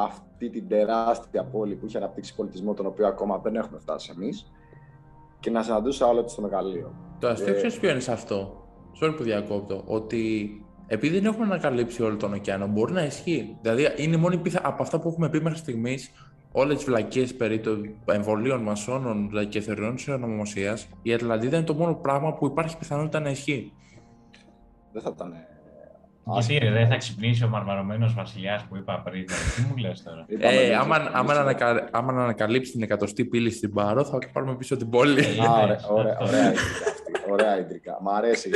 [0.03, 4.51] αυτή την τεράστια πόλη που είχε αναπτύξει πολιτισμό τον οποίο ακόμα δεν έχουμε φτάσει εμείς
[5.39, 6.95] και να συναντήσω άλλο στο μεγαλείο.
[7.19, 7.69] Το αστείο ε...
[7.79, 8.67] ποιο είναι σε αυτό;
[9.01, 9.83] Sorry που διακόπτω.
[9.85, 10.49] Ότι
[10.87, 14.61] επειδή δεν έχουμε ανακαλύψει όλο τον ωκεανό, μπορεί να ισχύει; Δηλαδή, είναι μόνη πιθα...
[14.63, 16.11] από αυτά που έχουμε πει μέχρι στιγμής,
[16.51, 21.73] όλες τις βλακίες περί των εμβολίων μασόνων και θεωριών της ονομοσίας, η Ατλαντίδα είναι το
[21.73, 23.73] μόνο πράγμα που υπάρχει πιθανότητα να ισχύει.
[24.91, 25.33] Δεν θα ήταν
[26.25, 29.25] γιατί δεν θα ξυπνήσει ο μαρμαρωμένος βασιλιάς που είπα πριν.
[29.25, 34.05] Τι μου λες τώρα; Ε, άμα, άμα, ανακα, άμα ανακαλύψει την εκατοστή πύλη στην Πάρο,
[34.05, 35.23] θα πάρουμε πίσω την πόλη.
[35.63, 36.53] ωραία, ωραία, ωραία,
[37.31, 37.97] ωραία ιδρικά.
[38.01, 38.49] Μ' αρέσει.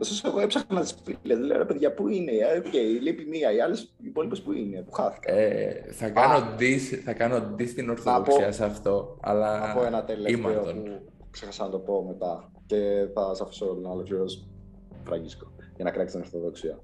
[0.00, 1.38] Ωστόσο, εγώ έψαχνα τις πύλες.
[1.38, 2.32] Λέω, παιδιά, πού είναι.
[2.58, 3.52] Okay, λείπει μία.
[3.52, 5.36] Οι άλλες υπόλοιπες πού είναι, που χάθηκαν.
[5.36, 9.18] Ε, θα, κάνω dis, θα κάνω dis στην Ορθοδοξία σε αυτό.
[9.22, 10.62] Αλλά θα πω ένα τελευταίο
[11.18, 12.50] που ξέχασα να το πω μετά.
[12.66, 14.48] Και θα σας αφήσω να ολοκληρώσω.
[15.04, 16.78] Φραγκίσκο για να κράξει την Ορθοδοξία.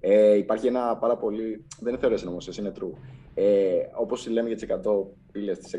[0.00, 1.66] Ε, υπάρχει ένα πάρα πολύ.
[1.80, 2.92] Δεν είναι θεωρία συνωμοσία, είναι true.
[3.34, 5.78] Ε, Όπως λέμε για τις 100 πύλες τη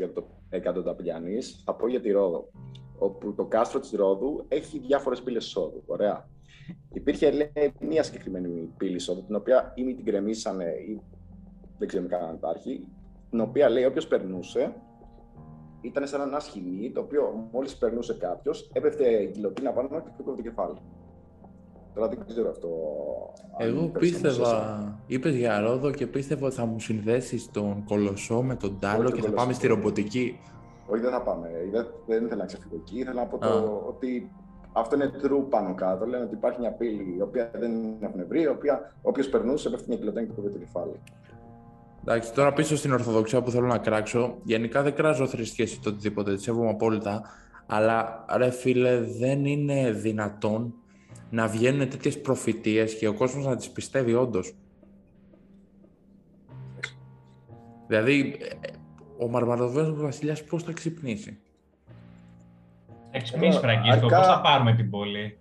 [0.50, 2.50] 100 Ταπιανή, θα πω για τη Ρόδο.
[2.98, 5.82] Όπου το κάστρο της Ρόδου έχει διάφορες πύλες εισόδου.
[5.86, 6.28] Ωραία.
[6.92, 11.00] Υπήρχε λέει, μία συγκεκριμένη πύλη εισόδου, την οποία ή την κρεμίσανε ή
[11.78, 12.88] δεν ξέρουμε καν αν υπάρχει,
[13.30, 14.74] την οποία λέει όποιος περνούσε
[15.80, 20.34] ήταν σαν ένα σχοινί, το οποίο μόλις περνούσε κάποιος, έπεφτε η γυλοτίνα πάνω και του
[20.36, 20.78] το κεφάλι.
[21.94, 22.68] Τώρα δεν ξέρω αυτό.
[23.58, 28.78] Εγώ πίστευα, είπες για Ρόδο και πίστευα ότι θα μου συνδέσεις τον Κολοσσό με τον
[28.80, 30.38] Τάλο και θα πάμε στη ρομποτική.
[30.86, 31.48] Όχι, δεν θα πάμε.
[31.70, 32.98] Δεν, δεν ήθελα να ξεφύγω εκεί.
[32.98, 34.30] Ήθελα να πω το, ότι
[34.72, 36.06] αυτό είναι true πάνω κάτω.
[36.06, 39.88] Λένε ότι υπάρχει μια πύλη η οποία δεν έχουν βρει, η οποία όποιος περνούσε πέφτει
[39.88, 41.00] μια κιλοτένη και το κεφάλι.
[42.00, 44.38] Εντάξει, τώρα πίσω στην Ορθοδοξία που θέλω να κράξω.
[44.42, 47.22] Γενικά δεν κράζω θρησκείες ή το οτιδήποτε, τη σέβομαι απόλυτα.
[47.66, 50.74] Αλλά ρε φίλε, δεν είναι δυνατόν
[51.32, 54.54] να βγαίνουν τέτοιες προφητείες και ο κόσμος να τις πιστεύει όντως.
[57.86, 58.36] Δηλαδή,
[59.18, 61.38] ο Μαρμαροδός Βασιλιάς πώς θα ξυπνήσει;
[63.12, 65.38] Θα ξυπνήσει, Φραγκίσκο, πώς θα πάρουμε την πόλη;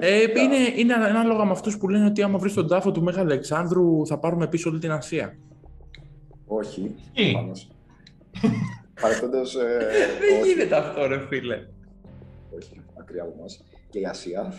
[0.00, 3.20] Ε, είναι, είναι ανάλογα με αυτούς που λένε ότι άμα βρεις τον τάφο του Μέγα
[3.20, 5.36] Αλεξάνδρου θα πάρουμε πίσω όλη την Ασία.
[6.46, 6.94] Όχι.
[9.00, 9.54] Παρεπτόντως...
[9.54, 9.78] Ε,
[10.20, 11.66] Δεν γίνεται αυτό, ρε φίλε.
[12.56, 13.64] Όχι, μακριά από μας.
[13.90, 14.52] Και η Ασία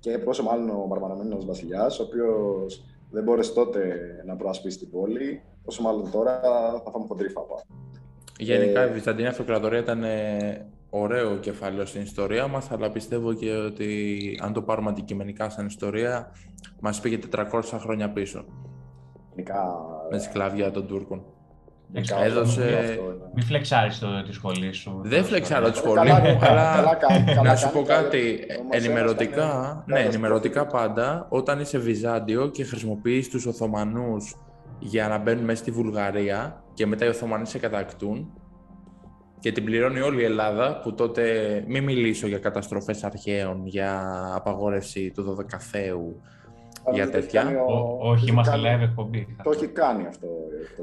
[0.00, 3.96] και πόσο μάλλον ο μαρμαραμένος βασιλιάς, ο οποίος δεν μπόρεσε τότε
[4.26, 6.40] να προασπίσει την πόλη, πόσο μάλλον τώρα
[6.84, 7.62] θα φάμε χοντρή φάπα.
[8.38, 8.88] Γενικά ε...
[8.88, 14.52] η Βυζαντινή Αυτοκρατορία ήταν ε, ωραίο κεφάλαιο στην ιστορία μας, αλλά πιστεύω και ότι αν
[14.52, 16.32] το πάρουμε αντικειμενικά σαν ιστορία,
[16.80, 18.44] μας πήγε 400 χρόνια πίσω.
[19.30, 19.78] Γενικά...
[20.10, 21.24] Με τη σκλαβιά των Τούρκων.
[22.24, 22.98] Έδωσε...
[23.34, 25.00] Μην φλεξάρεις το, τη σχολή σου.
[25.04, 26.98] Δεν φλεξάρω τη σχολή μου, αλλά
[27.42, 28.46] να σου πω κάτι.
[28.70, 34.34] Ενημερωτικά, ναι, ενημερωτικά πάντα, όταν είσαι Βυζάντιο και χρησιμοποιείς τους Οθωμανούς
[34.78, 38.32] για να μπαίνουν μέσα στη Βουλγαρία και μετά οι Οθωμανοί σε κατακτούν
[39.40, 41.24] και την πληρώνει όλη η Ελλάδα που τότε
[41.66, 46.22] μην μιλήσω για καταστροφές αρχαίων, για απαγόρευση του Δωδεκαθέου,
[46.92, 47.64] για τέτοια.
[48.00, 49.36] όχι, είμαστε live εκπομπή.
[49.42, 50.26] Το έχει κάνει αυτό.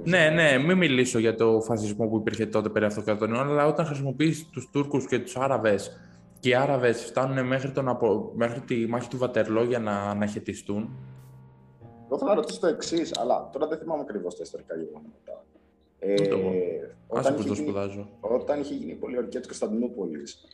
[0.03, 4.49] ναι, ναι, μην μιλήσω για το φασισμό που υπήρχε τότε περί αυτοκρατορών, αλλά όταν χρησιμοποιείς
[4.49, 5.99] τους Τούρκους και τους Άραβες
[6.39, 8.31] και οι Άραβες φτάνουν μέχρι, τον απο...
[8.35, 10.89] μέχρι τη μάχη του Βατερλό για να αναχαιτιστούν.
[12.05, 15.43] Εγώ θέλω να ρωτήσω το εξής, αλλά τώρα δεν θυμάμαι ακριβώς τα ιστορικά γεγονότα.
[15.99, 16.13] Ε,
[17.07, 17.73] όταν, είχε γίνει,
[18.19, 20.45] όταν είχε γίνει η πολιορκία της Κωνσταντινούπολης,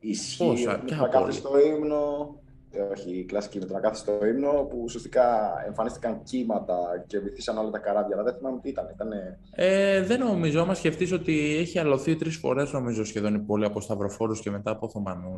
[0.00, 2.41] ισχύει ότι θα κάθε στο ύμνο ε,
[2.80, 8.14] όχι, η κλασική με στο ύμνο που ουσιαστικά εμφανίστηκαν κύματα και βυθίσαν όλα τα καράβια.
[8.14, 8.88] Αλλά δεν θυμάμαι τι ήταν.
[8.94, 9.38] Ήτανε...
[9.54, 10.60] Ε, δεν νομίζω.
[10.60, 14.70] Άμα σκεφτείς ότι έχει αλωθεί τρεις φορές, νομίζω σχεδόν η πόλη από Σταυροφόρους και μετά
[14.70, 15.36] από Οθωμανού.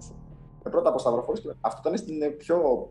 [0.67, 2.91] Ε, πρώτα από Σταυροφόρους και Αυτό ήταν στην πιο.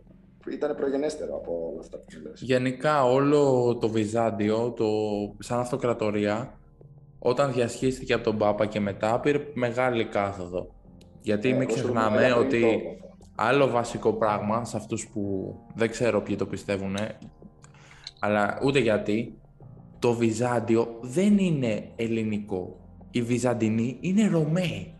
[0.51, 2.41] Ήταν προγενέστερο από όλα αυτά που λες.
[2.41, 4.85] Γενικά όλο το Βυζάντιο, το,
[5.39, 6.57] σαν αυτοκρατορία,
[7.19, 10.69] όταν διασχίστηκε από τον Πάπα και μετά, πήρε μεγάλη κάθοδο.
[11.21, 12.63] Γιατί ε, μην ξεχνάμε ότι
[13.35, 16.95] Άλλο βασικό πράγμα σε αυτούς που δεν ξέρω ποιοι το πιστεύουν,
[18.19, 19.37] αλλά ούτε γιατί,
[19.99, 22.79] το Βυζάντιο δεν είναι ελληνικό.
[23.11, 24.93] Οι Βυζαντινοί είναι Ρωμαίοι.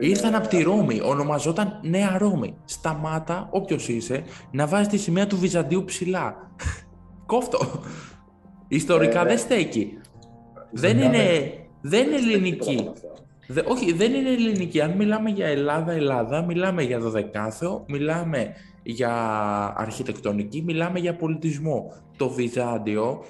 [0.00, 2.54] Ήρθαν από τη Ρώμη, ονομαζόταν Νέα Ρώμη.
[2.64, 6.50] Σταμάτα, όποιος είσαι, να βάζεις τη σημαία του Βυζαντίου ψηλά.
[7.26, 7.58] Κόφτο.
[8.68, 9.98] Ιστορικά ε, δεν στέκει.
[10.70, 12.90] Δεν είναι, δεν είναι ελληνική.
[13.46, 14.80] Δε, όχι, δεν είναι ελληνική.
[14.80, 19.12] Αν μιλάμε για Ελλάδα-Ελλάδα, μιλάμε για δωδεκάθεο, μιλάμε για
[19.76, 21.92] αρχιτεκτονική, μιλάμε για πολιτισμό.
[22.16, 23.24] Το Βυζάντιο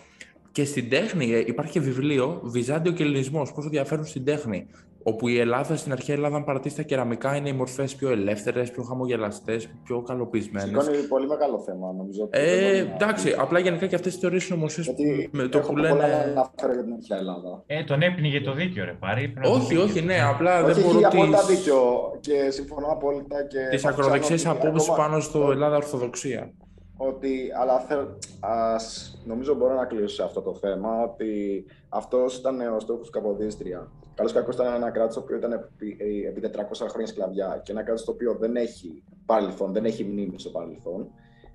[0.52, 3.42] και στην τέχνη ε, υπάρχει και βιβλίο Βυζάντιο και Ελληνισμό.
[3.54, 4.66] Πώ διαφέρουν στην τέχνη
[5.08, 8.70] όπου η Ελλάδα στην αρχαία Ελλάδα, αν παρατήσει τα κεραμικά, είναι οι μορφές πιο ελεύθερες,
[8.70, 10.84] πιο χαμογελαστές, πιο καλοπισμένες.
[10.84, 12.28] Σηκώνει πολύ μεγάλο θέμα, νομίζω.
[12.30, 14.84] Ε, εντάξει, απλά γενικά και αυτές τις θεωρίε συνωμοσίε
[15.30, 15.94] με το που λένε.
[15.94, 17.62] Πολλά να αναφέρω για την αρχαία Ελλάδα.
[17.66, 19.34] Ε, τον έπινε το δίκιο, ρε πάρει.
[19.44, 20.98] Όχι, όχι, ναι, απλά όχι, δεν μπορώ.
[20.98, 21.78] Έχει απόλυτα δίκιο
[22.20, 23.36] και συμφωνώ απόλυτα.
[23.70, 26.52] Τις ακροδεξιέ απόψεις πάνω στο Ελλάδα Ορθοδοξία.
[26.96, 27.98] Ότι, αλλά θέλ,
[28.40, 33.12] ας, νομίζω μπορώ να κλείσω σε αυτό το θέμα, ότι αυτός ήταν ο στόχος του
[33.12, 35.96] Καποδίστρια Καλώς κακό ήταν ένα κράτος το οποίο ήταν επί,
[36.26, 40.38] επί 400 χρόνια σκλαβιά και ένα κράτος το οποίο δεν έχει παρελθόν, δεν έχει μνήμη
[40.38, 41.10] στο παρελθόν.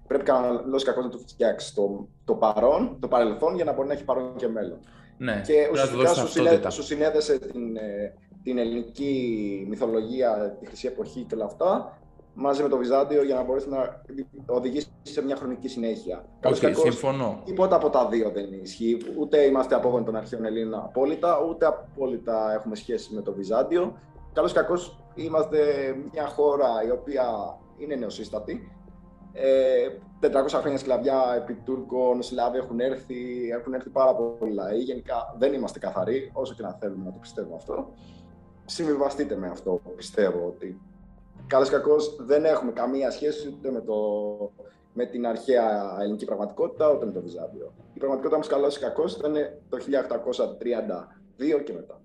[0.08, 3.94] Πρέπει καλό κακό να του φτιάξει το, το παρόν, το παρελθόν για να μπορεί να
[3.94, 4.80] έχει παρόν και μέλλον.
[5.18, 11.22] Ναι, και ουσιαστικά σου, συνέ, σου συνέδεσε την, ε, την ελληνική μυθολογία, τη χρυσή εποχή
[11.22, 11.98] και όλα αυτά
[12.34, 14.02] μαζί με το Βυζάντιο για να μπορέσει να
[14.46, 16.26] οδηγήσει σε μια χρονική συνέχεια.
[16.42, 17.42] okay, συμφωνώ.
[17.46, 18.98] Τίποτα από τα δύο δεν ισχύει.
[19.20, 23.98] Ούτε είμαστε απόγονοι των αρχαίων Ελλήνων απόλυτα, ούτε απόλυτα έχουμε σχέση με το Βυζάντιο.
[24.34, 25.60] Καλώς ή κακώς είμαστε
[26.12, 27.26] μια χώρα η οποία
[27.78, 28.72] είναι νεοσύστατη.
[29.34, 29.88] Ε,
[30.22, 34.78] 400 χρόνια σκλαβιά επί Τούρκων, Σλάβοι έχουν έρθει, έχουν έρθει πάρα πολλοί λαοί.
[34.78, 37.94] Γενικά δεν είμαστε καθαροί, όσο και να θέλουμε να το πιστεύουμε αυτό.
[38.66, 40.82] Συμβιβαστείτε με αυτό, πιστεύω ότι
[41.48, 43.96] Καλώ κακός δεν έχουμε καμία σχέση ούτε με, το,
[44.94, 47.74] με την αρχαία ελληνική πραγματικότητα, ούτε με το Βυζάντιο.
[47.94, 49.34] Η πραγματικότητα μα, καλός ή κακός, ήταν
[49.70, 49.78] το
[51.60, 52.02] 1832 και μετά.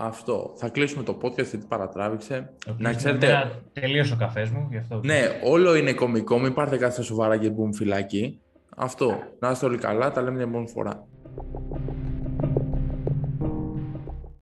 [0.00, 0.52] Αυτό.
[0.54, 2.52] Θα κλείσουμε το podcast γιατί παρατράβηξε.
[2.78, 3.60] να ξέρετε.
[3.72, 4.66] Τελείωσε ο καφές μου.
[4.70, 5.00] Γι αυτό...
[5.04, 6.38] Ναι, όλο είναι κωμικό.
[6.38, 8.40] Μην πάρετε κάθε σοβαρά και μπούμε φυλάκι.
[8.76, 9.18] Αυτό.
[9.38, 10.10] Να είστε όλοι καλά.
[10.10, 11.06] Τα λέμε την επόμενη φορά.